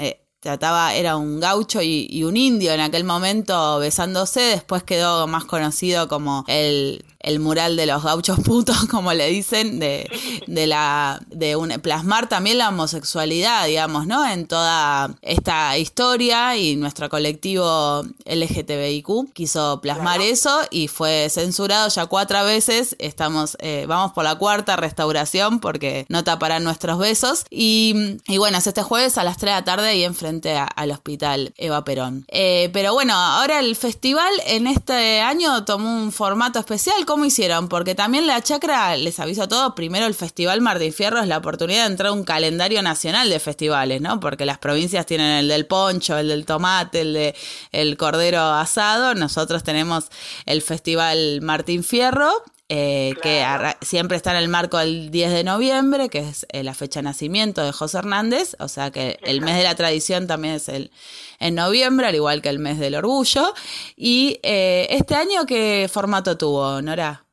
trataba, 0.46 0.94
era 0.94 1.18
un 1.18 1.40
gaucho 1.40 1.82
y, 1.82 2.08
y, 2.10 2.24
un 2.24 2.38
indio 2.38 2.72
en 2.72 2.80
aquel 2.80 3.04
momento 3.04 3.80
besándose, 3.80 4.42
después 4.42 4.84
quedó 4.84 5.26
más 5.26 5.44
conocido 5.46 6.08
como 6.08 6.46
el, 6.48 7.04
el 7.26 7.40
mural 7.40 7.76
de 7.76 7.88
los 7.88 8.04
gauchos 8.04 8.40
putos, 8.42 8.86
como 8.92 9.12
le 9.14 9.28
dicen, 9.28 9.80
de, 9.80 10.08
de 10.46 10.68
la 10.68 11.20
de 11.28 11.56
un, 11.56 11.70
plasmar 11.82 12.30
también 12.30 12.60
la 12.60 12.70
homosexualidad, 12.70 13.66
digamos, 13.66 14.06
¿no? 14.06 14.26
En 14.28 14.46
toda 14.46 15.16
esta 15.24 15.78
historia 15.80 16.56
y 16.56 16.76
nuestro 16.76 17.10
colectivo 17.10 18.04
LGTBIQ 18.26 19.34
quiso 19.34 19.82
plasmar 19.82 20.18
claro. 20.18 20.32
eso 20.32 20.60
y 20.70 20.88
fue 20.88 21.28
censurado 21.32 21.90
ya 21.90 22.06
cuatro 22.06 22.46
veces. 22.46 22.96
Estamos, 23.00 23.58
eh, 23.60 23.86
vamos 23.88 24.14
por 24.14 24.24
la 24.24 24.36
cuarta 24.36 24.76
restauración 24.76 25.60
porque 25.60 26.06
no 26.10 26.24
taparán 26.24 26.64
nuestros 26.64 27.00
besos. 27.00 27.46
Y, 27.50 28.20
y 28.28 28.38
bueno, 28.38 28.60
es 28.60 28.68
este 28.68 28.84
jueves 28.84 29.18
a 29.18 29.24
las 29.24 29.38
3 29.38 29.46
de 29.46 29.60
la 29.60 29.66
tarde 29.66 29.96
y 29.96 30.04
enfrente 30.04 30.35
al 30.44 30.92
hospital 30.92 31.54
Eva 31.58 31.84
Perón. 31.84 32.26
Eh, 32.30 32.70
pero 32.74 32.94
bueno, 32.94 33.14
ahora 33.14 33.60
el 33.60 33.76
festival 33.76 34.32
en 34.46 34.68
este 34.68 35.22
año 35.22 35.66
tomó 35.66 36.04
un 36.04 36.12
formato 36.12 36.60
especial. 36.60 37.06
cómo 37.06 37.26
hicieron, 37.26 37.70
porque 37.70 37.96
también 37.96 38.28
la 38.28 38.42
chacra, 38.42 38.96
les 38.98 39.20
aviso 39.20 39.44
a 39.44 39.48
todos, 39.48 39.74
primero 39.76 40.06
el 40.06 40.14
Festival 40.14 40.62
Martín 40.62 40.94
Fierro 40.94 41.20
es 41.20 41.28
la 41.28 41.38
oportunidad 41.38 41.86
de 41.86 41.92
entrar 41.92 42.10
a 42.10 42.14
un 42.14 42.24
calendario 42.24 42.82
nacional 42.82 43.30
de 43.30 43.40
festivales, 43.40 44.02
¿no? 44.02 44.20
Porque 44.20 44.46
las 44.46 44.58
provincias 44.58 45.06
tienen 45.06 45.32
el 45.32 45.48
del 45.48 45.66
poncho, 45.66 46.18
el 46.18 46.30
del 46.30 46.46
tomate, 46.46 47.02
el 47.02 47.14
de 47.14 47.98
cordero 47.98 48.42
asado, 48.42 49.16
nosotros 49.16 49.64
tenemos 49.64 50.06
el 50.46 50.62
Festival 50.62 51.42
Martín 51.42 51.84
Fierro, 51.84 52.32
eh, 52.68 53.14
que 53.22 53.46
siempre 53.82 54.18
está 54.18 54.32
en 54.32 54.38
el 54.38 54.48
marco 54.48 54.80
del 54.80 55.12
10 55.12 55.32
de 55.32 55.44
noviembre, 55.44 56.10
que 56.10 56.20
es 56.20 56.48
eh, 56.50 56.64
la 56.64 56.74
fecha 56.74 57.00
de 57.00 57.04
nacimiento 57.04 57.64
de 57.64 57.72
José 57.72 58.00
Hernández, 58.00 58.56
o 58.60 58.68
sea 58.68 58.90
que 58.90 59.20
el 59.22 59.42
mes 59.42 59.56
de 59.56 59.64
la 59.64 59.76
tradición 59.76 60.26
también 60.26 60.56
es 60.56 60.68
el 60.68 60.92
en 61.40 61.54
noviembre, 61.54 62.08
al 62.08 62.16
igual 62.16 62.42
que 62.42 62.50
el 62.50 62.58
mes 62.58 62.80
del 62.80 62.96
orgullo. 62.96 63.54
Y 63.96 64.40
eh, 64.42 64.88
este 64.90 65.14
año, 65.14 65.46
¿qué 65.46 65.88
formato 65.94 66.38
tuvo, 66.38 66.82
Nora? 66.82 67.26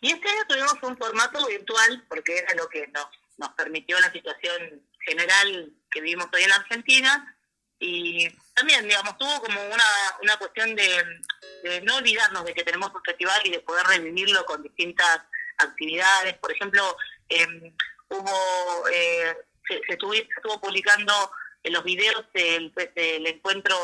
Y 0.00 0.12
este 0.12 0.28
año 0.28 0.42
tuvimos 0.48 0.74
un 0.82 0.96
formato 0.96 1.44
virtual, 1.46 2.04
porque 2.08 2.38
era 2.38 2.54
lo 2.54 2.68
que 2.68 2.86
nos, 2.88 3.06
nos 3.36 3.48
permitió 3.50 3.98
la 3.98 4.12
situación 4.12 4.80
general 5.00 5.72
que 5.90 6.00
vivimos 6.02 6.28
hoy 6.32 6.42
en 6.44 6.52
Argentina, 6.52 7.36
y 7.80 8.28
también, 8.60 8.86
digamos, 8.86 9.16
tuvo 9.16 9.40
como 9.40 9.58
una, 9.58 9.84
una 10.22 10.36
cuestión 10.36 10.76
de, 10.76 11.80
no 11.82 11.96
olvidarnos 11.96 12.44
de 12.44 12.52
que 12.52 12.62
tenemos 12.62 12.94
un 12.94 13.02
festival 13.02 13.40
y 13.44 13.50
de 13.50 13.60
poder 13.60 13.86
revivirlo 13.86 14.44
con 14.44 14.62
distintas 14.62 15.20
actividades. 15.56 16.34
Por 16.34 16.52
ejemplo, 16.52 16.94
em, 17.30 17.74
hubo 18.10 18.88
eh, 18.92 19.34
se, 19.66 19.80
estuvo, 19.88 20.60
publicando 20.60 21.32
los 21.64 21.84
videos 21.84 22.22
del, 22.34 22.70
del, 22.94 23.26
encuentro 23.26 23.78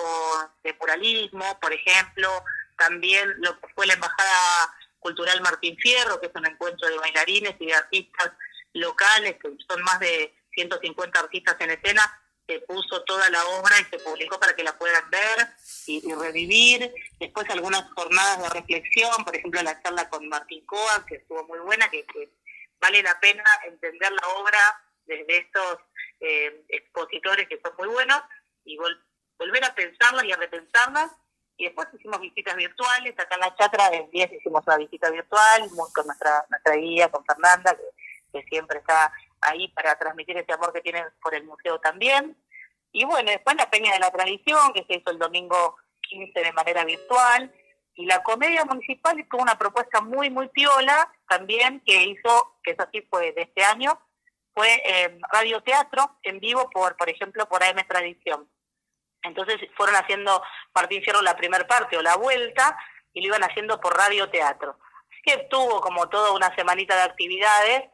de 0.63 0.75
muralismo, 0.79 1.59
por 1.59 1.73
ejemplo, 1.73 2.45
también 2.77 3.33
lo 3.39 3.59
que 3.59 3.69
fue 3.75 3.87
la 3.87 3.95
Embajada 3.95 4.75
Cultural 4.99 5.41
Martín 5.41 5.79
Fierro, 5.79 6.21
que 6.21 6.27
es 6.27 6.33
un 6.35 6.47
encuentro 6.47 6.87
de 6.87 6.99
bailarines 6.99 7.55
y 7.61 7.67
de 7.67 7.75
artistas 7.75 8.33
locales, 8.75 9.37
que 9.43 9.57
son 9.67 9.83
más 9.85 10.01
de 10.01 10.35
150 10.53 11.19
artistas 11.19 11.57
en 11.61 11.71
escena, 11.71 12.03
se 12.47 12.61
puso 12.61 13.03
toda 13.03 13.29
la 13.31 13.45
obra 13.47 13.79
y 13.81 13.85
se 13.85 13.99
publicó 13.99 14.39
para 14.39 14.55
que 14.55 14.63
la 14.63 14.79
puedan 14.79 15.11
ver 15.11 15.49
y, 15.87 16.13
revivir. 16.15 16.93
Después 17.19 17.49
algunas 17.51 17.91
jornadas 17.93 18.43
de 18.43 18.49
reflexión, 18.61 19.25
por 19.25 19.35
ejemplo 19.35 19.63
la 19.63 19.81
charla 19.83 20.09
con 20.09 20.29
Martín 20.29 20.65
Coa, 20.65 21.05
que 21.07 21.17
estuvo 21.17 21.45
muy 21.45 21.59
buena, 21.61 21.89
que, 21.91 22.07
vale 22.81 23.03
la 23.03 23.19
pena 23.21 23.45
entender 23.67 24.13
la 24.13 24.29
obra 24.29 24.59
desde 25.07 25.39
estos 25.39 25.79
eh, 26.21 26.65
expositores 26.69 27.49
que 27.49 27.61
son 27.61 27.73
muy 27.79 27.89
buenos 27.89 28.23
y 28.65 28.77
volver 28.77 29.65
a 29.65 29.75
pensarlas 29.75 30.25
y 30.25 30.33
a 30.33 30.37
repensarlas. 30.37 31.11
Y 31.59 31.65
después 31.65 31.89
hicimos 31.95 32.21
visitas 32.21 32.55
virtuales, 32.55 33.19
acá 33.19 33.35
en 33.35 33.41
la 33.41 33.57
chatra 33.57 33.89
del 33.89 34.11
10 34.11 34.33
hicimos 34.35 34.63
una 34.67 34.77
visita 34.77 35.11
virtual 35.11 35.71
con 35.95 36.07
nuestra, 36.07 36.45
nuestra 36.51 36.75
guía, 36.77 37.11
con 37.11 37.25
Fernanda, 37.25 37.75
que, 37.75 38.41
que 38.41 38.47
siempre 38.47 38.79
está 38.79 39.11
ahí 39.41 39.69
para 39.69 39.99
transmitir 39.99 40.37
ese 40.37 40.53
amor 40.53 40.73
que 40.73 40.81
tienen 40.81 41.05
por 41.21 41.35
el 41.35 41.45
museo 41.45 41.79
también. 41.81 42.37
Y 42.93 43.05
bueno, 43.05 43.31
después 43.31 43.57
la 43.57 43.71
Peña 43.71 43.93
de 43.93 43.99
la 43.99 44.11
Tradición, 44.11 44.73
que 44.73 44.85
se 44.85 44.95
hizo 44.95 45.11
el 45.11 45.19
domingo 45.19 45.77
15 46.09 46.41
de 46.41 46.53
manera 46.53 46.85
virtual. 46.85 47.53
Y 47.95 48.07
la 48.07 48.23
Comedia 48.23 48.65
Municipal 48.65 49.19
hizo 49.19 49.37
una 49.37 49.57
propuesta 49.59 50.01
muy, 50.01 50.31
muy 50.31 50.49
piola 50.49 51.11
también 51.29 51.81
que 51.85 52.05
hizo, 52.05 52.59
que 52.63 52.73
eso 52.73 52.87
sí 52.93 53.03
fue 53.11 53.33
de 53.33 53.43
este 53.43 53.65
año, 53.65 53.99
fue 54.55 54.83
eh, 54.85 55.19
radioteatro 55.33 56.19
en 56.23 56.41
vivo 56.41 56.69
por, 56.71 56.97
por 56.97 57.09
ejemplo, 57.09 57.47
por 57.49 57.63
AM 57.63 57.87
Tradición. 57.87 58.49
Entonces 59.23 59.57
fueron 59.77 59.97
haciendo 59.97 60.43
Martín 60.75 61.03
Fierro 61.03 61.21
la 61.21 61.37
primera 61.37 61.67
parte 61.67 61.97
o 61.97 62.03
la 62.03 62.17
vuelta 62.17 62.79
y 63.13 63.21
lo 63.21 63.29
iban 63.29 63.45
haciendo 63.45 63.81
por 63.81 63.97
radioteatro. 63.97 64.79
Así 65.11 65.21
que 65.23 65.39
tuvo 65.51 65.81
como 65.81 66.09
toda 66.09 66.33
una 66.33 66.55
semanita 66.55 66.95
de 66.97 67.03
actividades 67.03 67.91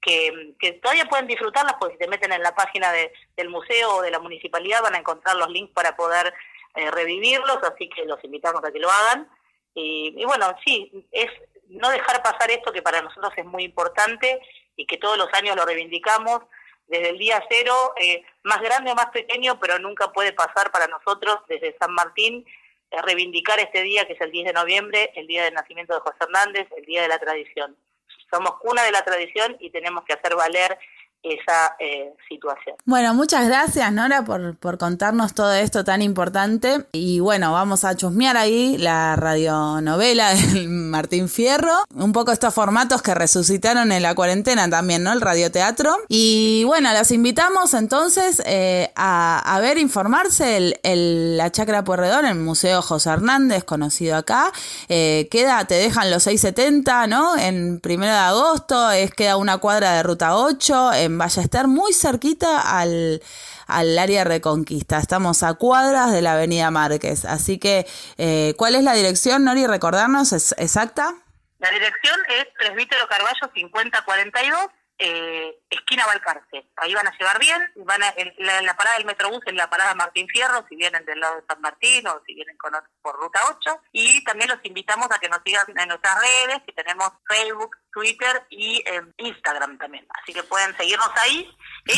que, 0.00 0.78
todavía 0.82 1.04
pueden 1.06 1.26
disfrutarlas, 1.26 1.74
porque 1.78 1.94
si 1.94 1.98
te 1.98 2.08
meten 2.08 2.32
en 2.32 2.42
la 2.42 2.54
página 2.54 2.92
del 2.92 3.48
museo 3.48 3.96
o 3.96 4.02
de 4.02 4.10
la 4.10 4.18
municipalidad 4.18 4.82
van 4.82 4.94
a 4.94 4.98
encontrar 4.98 5.36
los 5.36 5.50
links 5.50 5.72
para 5.72 5.96
poder 5.96 6.32
eh, 6.74 6.90
revivirlos, 6.90 7.58
así 7.62 7.88
que 7.88 8.04
los 8.04 8.22
invitamos 8.24 8.64
a 8.64 8.72
que 8.72 8.78
lo 8.78 8.90
hagan. 8.90 9.28
Y, 9.74 10.24
bueno, 10.24 10.54
sí, 10.64 11.06
es 11.12 11.30
no 11.68 11.90
dejar 11.90 12.22
pasar 12.22 12.50
esto 12.50 12.72
que 12.72 12.82
para 12.82 13.00
nosotros 13.02 13.32
es 13.36 13.44
muy 13.44 13.62
importante 13.62 14.40
y 14.76 14.84
que 14.86 14.98
todos 14.98 15.16
los 15.16 15.32
años 15.34 15.54
lo 15.54 15.64
reivindicamos 15.64 16.40
desde 16.88 17.10
el 17.10 17.18
día 17.18 17.40
cero, 17.48 17.94
eh, 18.00 18.24
más 18.42 18.60
grande 18.60 18.90
o 18.90 18.96
más 18.96 19.06
pequeño, 19.06 19.60
pero 19.60 19.78
nunca 19.78 20.10
puede 20.10 20.32
pasar 20.32 20.72
para 20.72 20.88
nosotros 20.88 21.36
desde 21.46 21.76
San 21.78 21.92
Martín 21.92 22.44
eh, 22.90 23.02
reivindicar 23.02 23.60
este 23.60 23.82
día 23.82 24.04
que 24.06 24.14
es 24.14 24.20
el 24.20 24.32
10 24.32 24.46
de 24.46 24.52
noviembre, 24.52 25.12
el 25.14 25.28
día 25.28 25.44
del 25.44 25.54
nacimiento 25.54 25.94
de 25.94 26.00
José 26.00 26.16
Hernández, 26.20 26.66
el 26.76 26.84
día 26.84 27.02
de 27.02 27.08
la 27.08 27.20
tradición 27.20 27.76
somos 28.30 28.56
cuna 28.58 28.82
de 28.84 28.92
la 28.92 29.02
tradición 29.04 29.56
y 29.60 29.70
tenemos 29.70 30.04
que 30.04 30.12
hacer 30.12 30.34
valer 30.36 30.78
esa 31.22 31.76
eh, 31.78 32.12
situación. 32.28 32.76
Bueno, 32.84 33.14
muchas 33.14 33.46
gracias 33.46 33.92
Nora 33.92 34.24
por, 34.24 34.56
por 34.56 34.78
contarnos 34.78 35.34
todo 35.34 35.52
esto 35.52 35.84
tan 35.84 36.00
importante 36.02 36.86
y 36.92 37.20
bueno, 37.20 37.52
vamos 37.52 37.84
a 37.84 37.94
chusmear 37.94 38.36
ahí 38.36 38.78
la 38.78 39.16
radionovela 39.16 40.34
del 40.34 40.68
Martín 40.68 41.28
Fierro, 41.28 41.74
un 41.94 42.12
poco 42.12 42.32
estos 42.32 42.54
formatos 42.54 43.02
que 43.02 43.14
resucitaron 43.14 43.92
en 43.92 44.02
la 44.02 44.14
cuarentena 44.14 44.68
también, 44.70 45.02
¿no? 45.02 45.12
El 45.12 45.20
radioteatro 45.20 45.94
y 46.08 46.64
bueno, 46.64 46.92
los 46.92 47.10
invitamos 47.10 47.74
entonces 47.74 48.42
eh, 48.46 48.90
a, 48.96 49.56
a, 49.56 49.60
ver, 49.60 49.76
informarse 49.78 50.56
el, 50.82 51.36
la 51.36 51.50
Chacra 51.50 51.84
Puerredón, 51.84 52.24
el 52.24 52.36
Museo 52.36 52.80
José 52.82 53.10
Hernández, 53.10 53.64
conocido 53.64 54.16
acá, 54.16 54.52
eh, 54.88 55.28
queda, 55.30 55.64
te 55.66 55.74
dejan 55.74 56.10
los 56.10 56.22
670, 56.22 57.06
¿no? 57.06 57.36
En 57.36 57.80
primero 57.80 58.12
de 58.12 58.18
agosto, 58.18 58.90
es 58.90 59.12
queda 59.12 59.36
una 59.36 59.58
cuadra 59.58 59.92
de 59.92 60.02
ruta 60.02 60.36
8, 60.36 60.90
vaya 61.09 61.09
a 61.38 61.40
estar 61.40 61.66
muy 61.66 61.92
cerquita 61.92 62.78
al, 62.78 63.22
al 63.66 63.98
área 63.98 64.24
Reconquista. 64.24 64.98
Estamos 64.98 65.42
a 65.42 65.54
cuadras 65.54 66.12
de 66.12 66.22
la 66.22 66.34
Avenida 66.34 66.70
Márquez. 66.70 67.24
Así 67.24 67.58
que, 67.58 67.86
eh, 68.18 68.54
¿cuál 68.56 68.74
es 68.74 68.82
la 68.82 68.94
dirección, 68.94 69.44
Nori? 69.44 69.66
Recordarnos 69.66 70.32
exacta. 70.58 71.14
La 71.58 71.70
dirección 71.70 72.16
es 72.28 72.46
Presbítero 72.58 73.06
Carballo 73.08 73.50
5042 73.54 74.58
eh, 75.02 75.58
esquina 75.70 76.04
Balcarce. 76.06 76.68
Ahí 76.76 76.92
van 76.92 77.08
a 77.08 77.16
llegar 77.18 77.38
bien, 77.38 77.72
van 77.76 78.02
a, 78.02 78.14
la, 78.38 78.76
parada 78.76 78.98
del 78.98 79.06
Metrobús 79.06 79.40
en 79.46 79.56
la 79.56 79.70
parada 79.70 79.94
Martín 79.94 80.28
Fierro, 80.28 80.64
si 80.68 80.76
vienen 80.76 81.06
del 81.06 81.18
lado 81.18 81.36
de 81.36 81.46
San 81.48 81.60
Martín 81.62 82.06
o 82.06 82.22
si 82.26 82.34
vienen 82.34 82.56
por 83.00 83.16
Ruta 83.16 83.40
8. 83.48 83.80
Y 83.92 84.22
también 84.24 84.50
los 84.50 84.58
invitamos 84.62 85.08
a 85.10 85.18
que 85.18 85.30
nos 85.30 85.40
sigan 85.42 85.64
en 85.74 85.88
nuestras 85.88 86.20
redes, 86.20 86.62
que 86.66 86.72
tenemos 86.72 87.08
Facebook, 87.26 87.74
Twitter 87.90 88.46
y 88.50 88.82
em, 88.86 89.10
Instagram 89.16 89.78
también. 89.78 90.06
Así 90.22 90.34
que 90.34 90.42
pueden 90.42 90.76
seguirnos 90.76 91.10
ahí. 91.16 91.50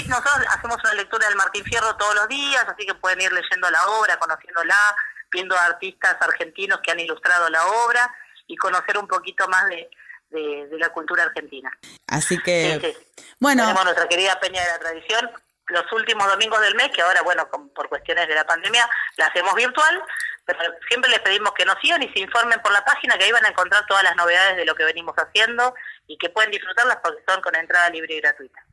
Nosotros 0.07 0.47
hacemos 0.51 0.79
una 0.85 0.95
lectura 0.95 1.27
del 1.27 1.37
Martín 1.37 1.65
Fierro 1.65 1.97
todos 1.97 2.15
los 2.15 2.29
días, 2.29 2.65
así 2.69 2.87
que 2.87 2.95
pueden 2.95 3.21
ir 3.21 3.33
leyendo 3.33 3.69
la 3.69 3.85
obra, 3.89 4.17
conociéndola, 4.19 4.97
viendo 5.33 5.57
a 5.57 5.65
artistas 5.67 6.17
argentinos 6.21 6.79
que 6.85 6.93
han 6.93 7.01
ilustrado 7.01 7.51
la 7.51 7.67
obra 7.67 8.15
y 8.47 8.57
conocer 8.57 8.97
un 8.97 9.09
poquito 9.09 9.49
más 9.49 9.67
de 9.69 9.91
de, 10.33 10.69
la 10.79 10.89
cultura 10.91 11.25
argentina. 11.25 11.71
Así 12.07 12.39
que, 12.39 12.97
bueno. 13.39 13.63
Tenemos 13.63 13.85
nuestra 13.85 14.09
querida 14.09 14.41
Peña 14.41 14.63
de 14.63 14.69
la 14.69 14.79
Tradición 14.79 15.31
los 15.69 15.91
últimos 15.93 16.27
domingos 16.29 16.61
del 16.61 16.75
mes, 16.75 16.91
que 16.95 17.03
ahora, 17.03 17.23
bueno, 17.23 17.49
por 17.49 17.89
cuestiones 17.89 18.29
de 18.29 18.35
la 18.35 18.45
pandemia, 18.45 18.89
la 19.17 19.27
hacemos 19.27 19.55
virtual, 19.55 20.03
pero 20.45 20.59
siempre 20.89 21.11
les 21.11 21.21
pedimos 21.21 21.53
que 21.55 21.65
nos 21.65 21.77
sigan 21.81 22.03
y 22.03 22.13
se 22.13 22.21
informen 22.21 22.61
por 22.61 22.73
la 22.73 22.85
página, 22.85 23.17
que 23.17 23.25
ahí 23.25 23.33
van 23.33 23.45
a 23.45 23.49
encontrar 23.49 23.85
todas 23.87 24.05
las 24.05 24.17
novedades 24.17 24.57
de 24.57 24.65
lo 24.65 24.75
que 24.75 24.85
venimos 24.85 25.15
haciendo 25.17 25.75
y 26.07 26.19
que 26.19 26.31
pueden 26.31 26.51
disfrutarlas 26.51 26.99
porque 27.03 27.23
son 27.27 27.41
con 27.41 27.55
entrada 27.55 27.89
libre 27.91 28.15
y 28.15 28.21
gratuita. 28.21 28.65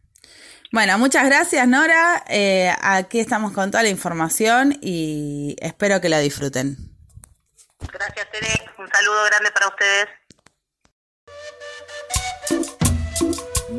Bueno, 0.71 0.97
muchas 0.99 1.25
gracias 1.25 1.67
Nora. 1.67 2.23
Eh, 2.27 2.71
aquí 2.81 3.19
estamos 3.19 3.53
con 3.53 3.71
toda 3.71 3.83
la 3.83 3.89
información 3.89 4.77
y 4.81 5.55
espero 5.59 5.99
que 5.99 6.09
la 6.09 6.19
disfruten. 6.19 6.77
Gracias 7.91 8.29
Tere, 8.29 8.69
un 8.77 8.87
saludo 8.87 9.23
grande 9.25 9.51
para 9.51 9.67
ustedes. 9.67 10.18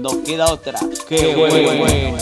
No 0.00 0.22
queda 0.22 0.50
otra. 0.50 0.78
Qué, 1.08 1.34
bueno. 1.36 2.16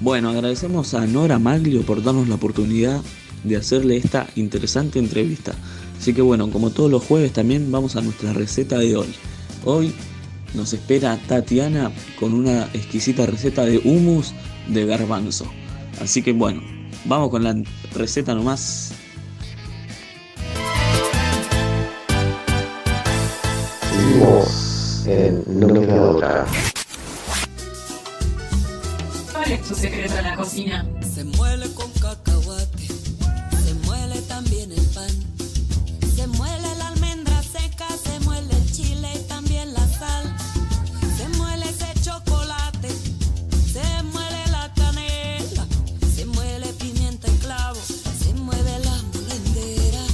Bueno, 0.00 0.30
agradecemos 0.30 0.94
a 0.94 1.06
Nora 1.06 1.38
Maglio 1.38 1.82
por 1.82 2.02
darnos 2.02 2.28
la 2.28 2.36
oportunidad 2.36 3.02
de 3.44 3.56
hacerle 3.56 3.98
esta 3.98 4.26
interesante 4.34 4.98
entrevista. 4.98 5.52
Así 5.98 6.14
que 6.14 6.22
bueno, 6.22 6.50
como 6.50 6.70
todos 6.70 6.90
los 6.90 7.04
jueves 7.04 7.34
también 7.34 7.70
vamos 7.70 7.94
a 7.96 8.00
nuestra 8.00 8.32
receta 8.32 8.78
de 8.78 8.96
hoy. 8.96 9.14
Hoy 9.66 9.94
nos 10.54 10.72
espera 10.72 11.18
Tatiana 11.28 11.92
con 12.18 12.32
una 12.32 12.64
exquisita 12.72 13.26
receta 13.26 13.66
de 13.66 13.78
hummus 13.84 14.32
de 14.66 14.86
garbanzo. 14.86 15.44
Así 16.00 16.22
que 16.22 16.32
bueno, 16.32 16.62
vamos 17.04 17.28
con 17.28 17.44
la 17.44 17.54
receta 17.94 18.34
nomás 18.34 18.94
en 25.06 25.42
No 25.46 25.66
me 25.68 25.80
queda 25.80 26.10
otra. 26.10 26.46
¿Cuál 29.32 29.52
es 29.52 29.62
tu 29.68 29.74
secreto 29.74 30.16
en 30.18 30.24
la 30.24 30.36
cocina? 30.36 30.86
Se 31.14 31.24
muele 31.24 31.72
con 31.74 31.90
cacahuate, 31.92 32.86
se 32.86 33.74
muele 33.86 34.20
también 34.22 34.70
el 34.70 34.86
pan, 34.86 35.10
se 36.14 36.26
muele 36.28 36.74
la 36.78 36.88
almendra 36.88 37.42
seca, 37.42 37.86
se 38.02 38.20
muele 38.20 38.54
el 38.54 38.72
chile 38.72 39.08
y 39.14 39.28
también 39.28 39.74
la 39.74 39.86
sal, 39.88 40.36
se 41.16 41.28
muele 41.36 41.68
ese 41.68 41.92
chocolate, 42.02 42.88
se 43.72 44.02
muele 44.04 44.46
la 44.50 44.72
canela, 44.74 45.66
se 46.14 46.24
muele 46.26 46.68
pimienta 46.74 47.28
y 47.28 47.36
clavo, 47.38 47.80
se 47.80 48.32
mueve 48.34 48.78
la 48.84 48.96
molendera. 49.12 50.04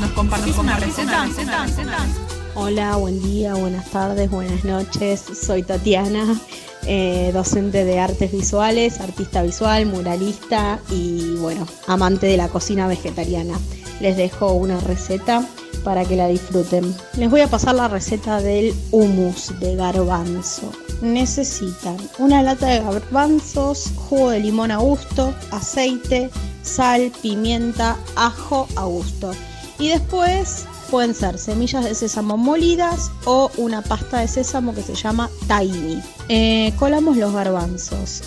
¿Nos 0.00 0.10
compartimos 0.12 0.58
una 0.58 0.76
receta? 0.78 1.24
receta, 1.24 1.64
receta, 1.64 1.96
receta. 1.98 2.25
Hola, 2.58 2.96
buen 2.96 3.22
día, 3.22 3.54
buenas 3.54 3.90
tardes, 3.90 4.30
buenas 4.30 4.64
noches. 4.64 5.22
Soy 5.38 5.62
Tatiana, 5.62 6.40
eh, 6.86 7.30
docente 7.34 7.84
de 7.84 8.00
artes 8.00 8.32
visuales, 8.32 8.98
artista 8.98 9.42
visual, 9.42 9.84
muralista 9.84 10.80
y 10.90 11.36
bueno, 11.36 11.66
amante 11.86 12.26
de 12.26 12.38
la 12.38 12.48
cocina 12.48 12.88
vegetariana. 12.88 13.58
Les 14.00 14.16
dejo 14.16 14.54
una 14.54 14.80
receta 14.80 15.46
para 15.84 16.06
que 16.06 16.16
la 16.16 16.28
disfruten. 16.28 16.96
Les 17.18 17.30
voy 17.30 17.42
a 17.42 17.48
pasar 17.48 17.74
la 17.74 17.88
receta 17.88 18.40
del 18.40 18.74
hummus 18.90 19.52
de 19.60 19.76
garbanzo. 19.76 20.72
Necesitan 21.02 21.98
una 22.18 22.42
lata 22.42 22.68
de 22.68 22.80
garbanzos, 22.80 23.92
jugo 23.96 24.30
de 24.30 24.40
limón 24.40 24.70
a 24.70 24.78
gusto, 24.78 25.34
aceite, 25.50 26.30
sal, 26.62 27.12
pimienta, 27.20 27.98
ajo 28.16 28.66
a 28.76 28.86
gusto. 28.86 29.32
Y 29.78 29.88
después 29.90 30.64
pueden 30.90 31.14
ser 31.14 31.38
semillas 31.38 31.84
de 31.84 31.94
sésamo 31.94 32.36
molidas 32.36 33.10
o 33.24 33.50
una 33.56 33.82
pasta 33.82 34.20
de 34.20 34.28
sésamo 34.28 34.74
que 34.74 34.82
se 34.82 34.94
llama 34.94 35.30
tahini. 35.46 36.02
Eh, 36.28 36.72
colamos 36.78 37.16
los 37.16 37.32
garbanzos 37.32 38.22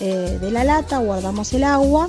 eh, 0.00 0.38
de 0.40 0.50
la 0.50 0.64
lata, 0.64 0.98
guardamos 0.98 1.52
el 1.52 1.64
agua 1.64 2.08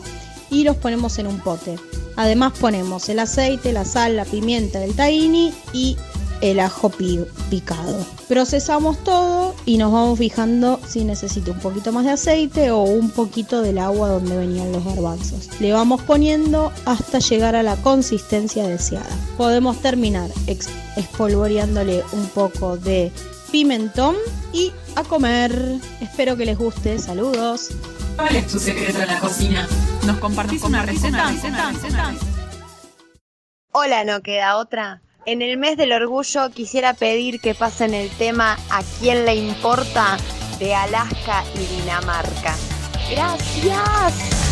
y 0.50 0.64
los 0.64 0.78
ponemos 0.78 1.18
en 1.20 1.28
un 1.28 1.40
pote. 1.40 1.78
Además 2.16 2.54
ponemos 2.60 3.10
el 3.10 3.20
aceite, 3.20 3.74
la 3.74 3.86
sal, 3.86 4.16
la 4.16 4.26
pimienta, 4.26 4.84
el 4.84 4.96
tahini 4.96 5.54
y 5.74 5.98
el 6.44 6.60
ajo 6.60 6.90
pi- 6.90 7.24
picado. 7.50 8.06
Procesamos 8.28 9.02
todo 9.06 9.56
y 9.66 9.78
nos 9.78 9.94
vamos 9.94 10.20
fijando 10.20 10.78
si 10.86 11.06
necesita 11.06 11.52
un 11.52 11.60
poquito 11.60 11.94
más 11.94 12.04
de 12.04 12.12
aceite 12.12 12.70
o 12.72 12.82
un 12.84 13.12
poquito 13.12 13.62
del 13.62 13.78
agua 13.78 14.10
donde 14.10 14.36
venían 14.36 14.74
los 14.74 14.84
garbanzos. 14.84 15.50
Le 15.62 15.72
vamos 15.72 16.02
poniendo 16.02 16.74
hasta 16.84 17.20
llegar 17.20 17.56
a 17.56 17.64
la 17.64 17.78
consistencia 17.78 18.68
deseada. 18.68 19.08
Podemos 19.38 19.82
terminar 19.82 20.30
espolvoreándole 20.98 22.04
un 22.12 22.28
poco 22.28 22.76
de 22.76 23.10
pimentón 23.50 24.16
y 24.52 24.74
a 24.98 25.04
comer. 25.04 25.76
Espero 26.02 26.36
que 26.36 26.46
les 26.46 26.58
guste. 26.58 27.00
Saludos. 27.00 27.70
¿Cuál 28.18 28.36
es 28.36 28.48
tu 28.48 28.60
secreto 28.60 29.00
en 29.00 29.08
la 29.08 29.20
cocina? 29.20 29.68
¿Nos 30.06 30.18
compartís 30.18 30.62
una 30.64 30.84
receta? 30.86 31.32
Hola, 33.72 34.04
no 34.04 34.22
queda 34.22 34.58
otra. 34.58 35.02
En 35.26 35.42
el 35.42 35.58
mes 35.58 35.78
del 35.78 35.94
orgullo 35.94 36.50
quisiera 36.50 36.94
pedir 36.94 37.40
que 37.40 37.56
pasen 37.56 37.94
el 37.94 38.10
tema 38.12 38.58
¿A 38.70 38.82
quién 39.00 39.26
le 39.26 39.36
importa? 39.36 40.18
de 40.60 40.76
Alaska 40.76 41.44
y 41.56 41.82
Dinamarca. 41.82 42.56
Gracias. 43.10 44.44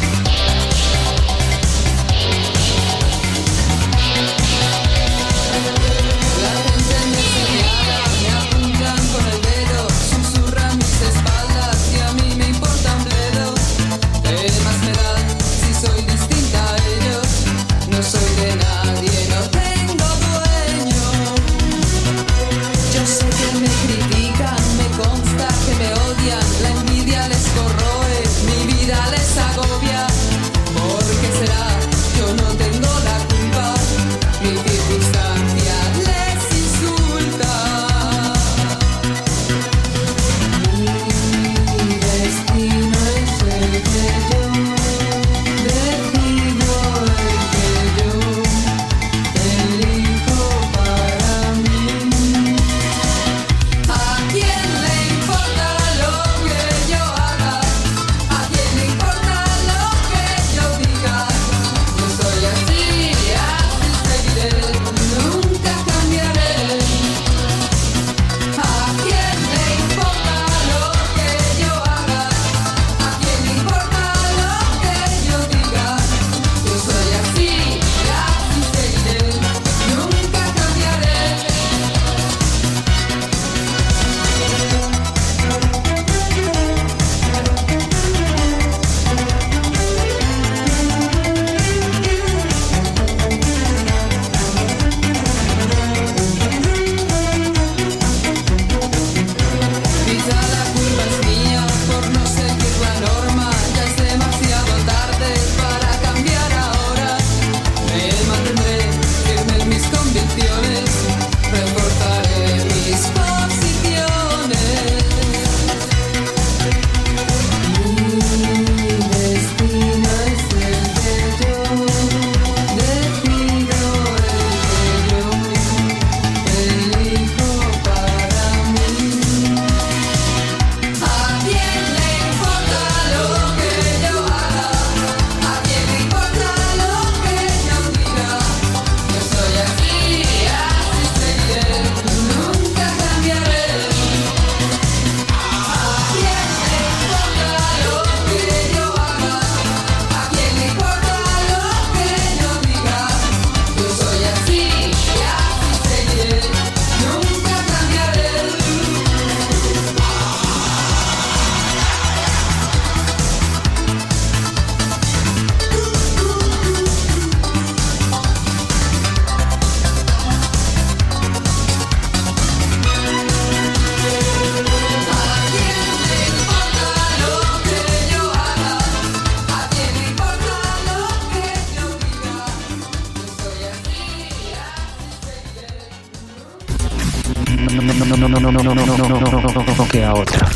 No, 187.76 189.76
no 189.78 189.88
queda 189.88 190.14
otra. 190.14 190.50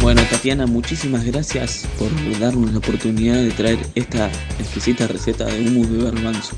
Bueno, 0.00 0.22
Tatiana, 0.30 0.66
muchísimas 0.66 1.24
gracias 1.24 1.86
por 1.98 2.08
darnos 2.38 2.72
la 2.72 2.78
oportunidad 2.78 3.36
de 3.36 3.50
traer 3.50 3.78
esta 3.94 4.30
exquisita 4.58 5.06
receta 5.06 5.44
de 5.44 5.60
hummus 5.60 5.90
de 5.90 6.04
garbanzo. 6.04 6.56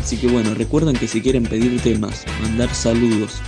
Así 0.00 0.16
que 0.16 0.28
bueno, 0.28 0.54
recuerden 0.54 0.94
que 0.94 1.08
si 1.08 1.20
quieren 1.20 1.44
pedir 1.44 1.80
temas, 1.80 2.24
mandar 2.40 2.72
saludos 2.72 3.40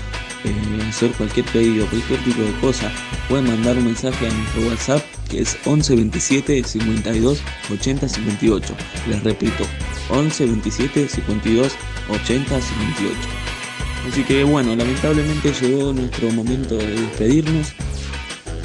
eh, 0.44 0.86
hacer 0.88 1.10
cualquier 1.12 1.46
pedido, 1.46 1.86
cualquier 1.86 2.22
tipo 2.24 2.42
de 2.42 2.52
cosa, 2.60 2.90
pueden 3.28 3.46
mandar 3.46 3.76
un 3.76 3.86
mensaje 3.86 4.26
a 4.26 4.30
nuestro 4.32 4.68
WhatsApp 4.68 5.02
que 5.28 5.40
es 5.40 5.58
11 5.64 5.96
27 5.96 6.64
52 6.64 7.40
80 7.70 8.08
58. 8.08 8.74
Les 9.08 9.22
repito, 9.22 9.64
11 10.10 10.46
27 10.46 11.08
52 11.08 11.72
80 12.08 12.60
58. 12.60 13.16
Así 14.08 14.22
que 14.22 14.44
bueno, 14.44 14.74
lamentablemente 14.74 15.52
llegó 15.60 15.92
nuestro 15.92 16.30
momento 16.30 16.76
de 16.76 16.86
despedirnos. 16.86 17.72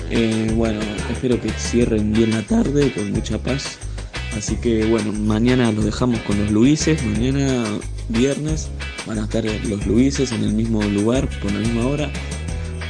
Eh, 0.09 0.51
bueno, 0.55 0.79
espero 1.11 1.41
que 1.41 1.49
cierren 1.49 2.13
bien 2.13 2.31
la 2.31 2.43
tarde 2.43 2.91
con 2.93 3.11
mucha 3.11 3.37
paz. 3.37 3.77
Así 4.37 4.55
que 4.55 4.85
bueno, 4.85 5.11
mañana 5.11 5.71
los 5.71 5.85
dejamos 5.85 6.19
con 6.21 6.39
los 6.39 6.51
Luises. 6.51 7.03
Mañana 7.03 7.65
viernes 8.09 8.69
van 9.05 9.19
a 9.19 9.23
estar 9.23 9.43
los 9.45 9.85
Luises 9.85 10.31
en 10.31 10.43
el 10.43 10.53
mismo 10.53 10.81
lugar 10.83 11.27
por 11.41 11.51
la 11.51 11.59
misma 11.59 11.85
hora. 11.87 12.11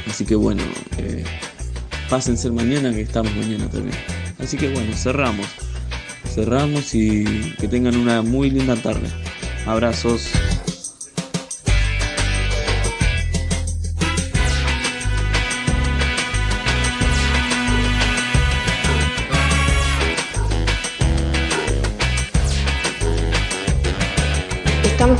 Así 0.08 0.24
que 0.24 0.34
bueno, 0.34 0.62
eh, 0.98 1.24
pásense 2.08 2.50
mañana 2.50 2.92
que 2.92 3.02
estamos 3.02 3.34
mañana 3.36 3.68
también. 3.68 3.96
Así 4.38 4.56
que 4.56 4.72
bueno, 4.72 4.94
cerramos. 4.94 5.46
Cerramos 6.34 6.94
y 6.94 7.54
que 7.58 7.68
tengan 7.68 7.96
una 7.96 8.22
muy 8.22 8.50
linda 8.50 8.76
tarde. 8.76 9.08
Abrazos. 9.66 10.30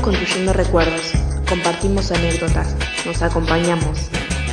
Construyendo 0.04 0.52
recuerdos, 0.52 1.12
compartimos 1.48 2.12
anécdotas, 2.12 2.76
nos 3.06 3.22
acompañamos. 3.22 4.10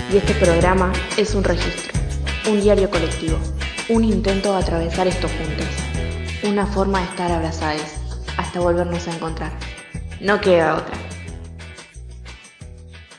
Y 0.10 0.16
este 0.16 0.34
programa 0.36 0.94
es 1.18 1.36
un 1.36 1.44
registro, 1.44 2.00
un 2.50 2.62
diario 2.62 2.90
colectivo, 2.90 3.38
un 3.90 4.06
intento 4.06 4.54
de 4.54 4.60
atravesar 4.60 5.08
estos 5.08 5.30
juntos, 5.30 5.68
una 6.44 6.66
forma 6.66 7.00
de 7.00 7.06
estar 7.06 7.32
abrazados 7.34 7.84
hasta 8.38 8.62
volvernos 8.62 9.06
a 9.10 9.14
encontrar. 9.14 9.52
No 10.22 10.40
queda 10.40 10.78
otra. 10.78 11.01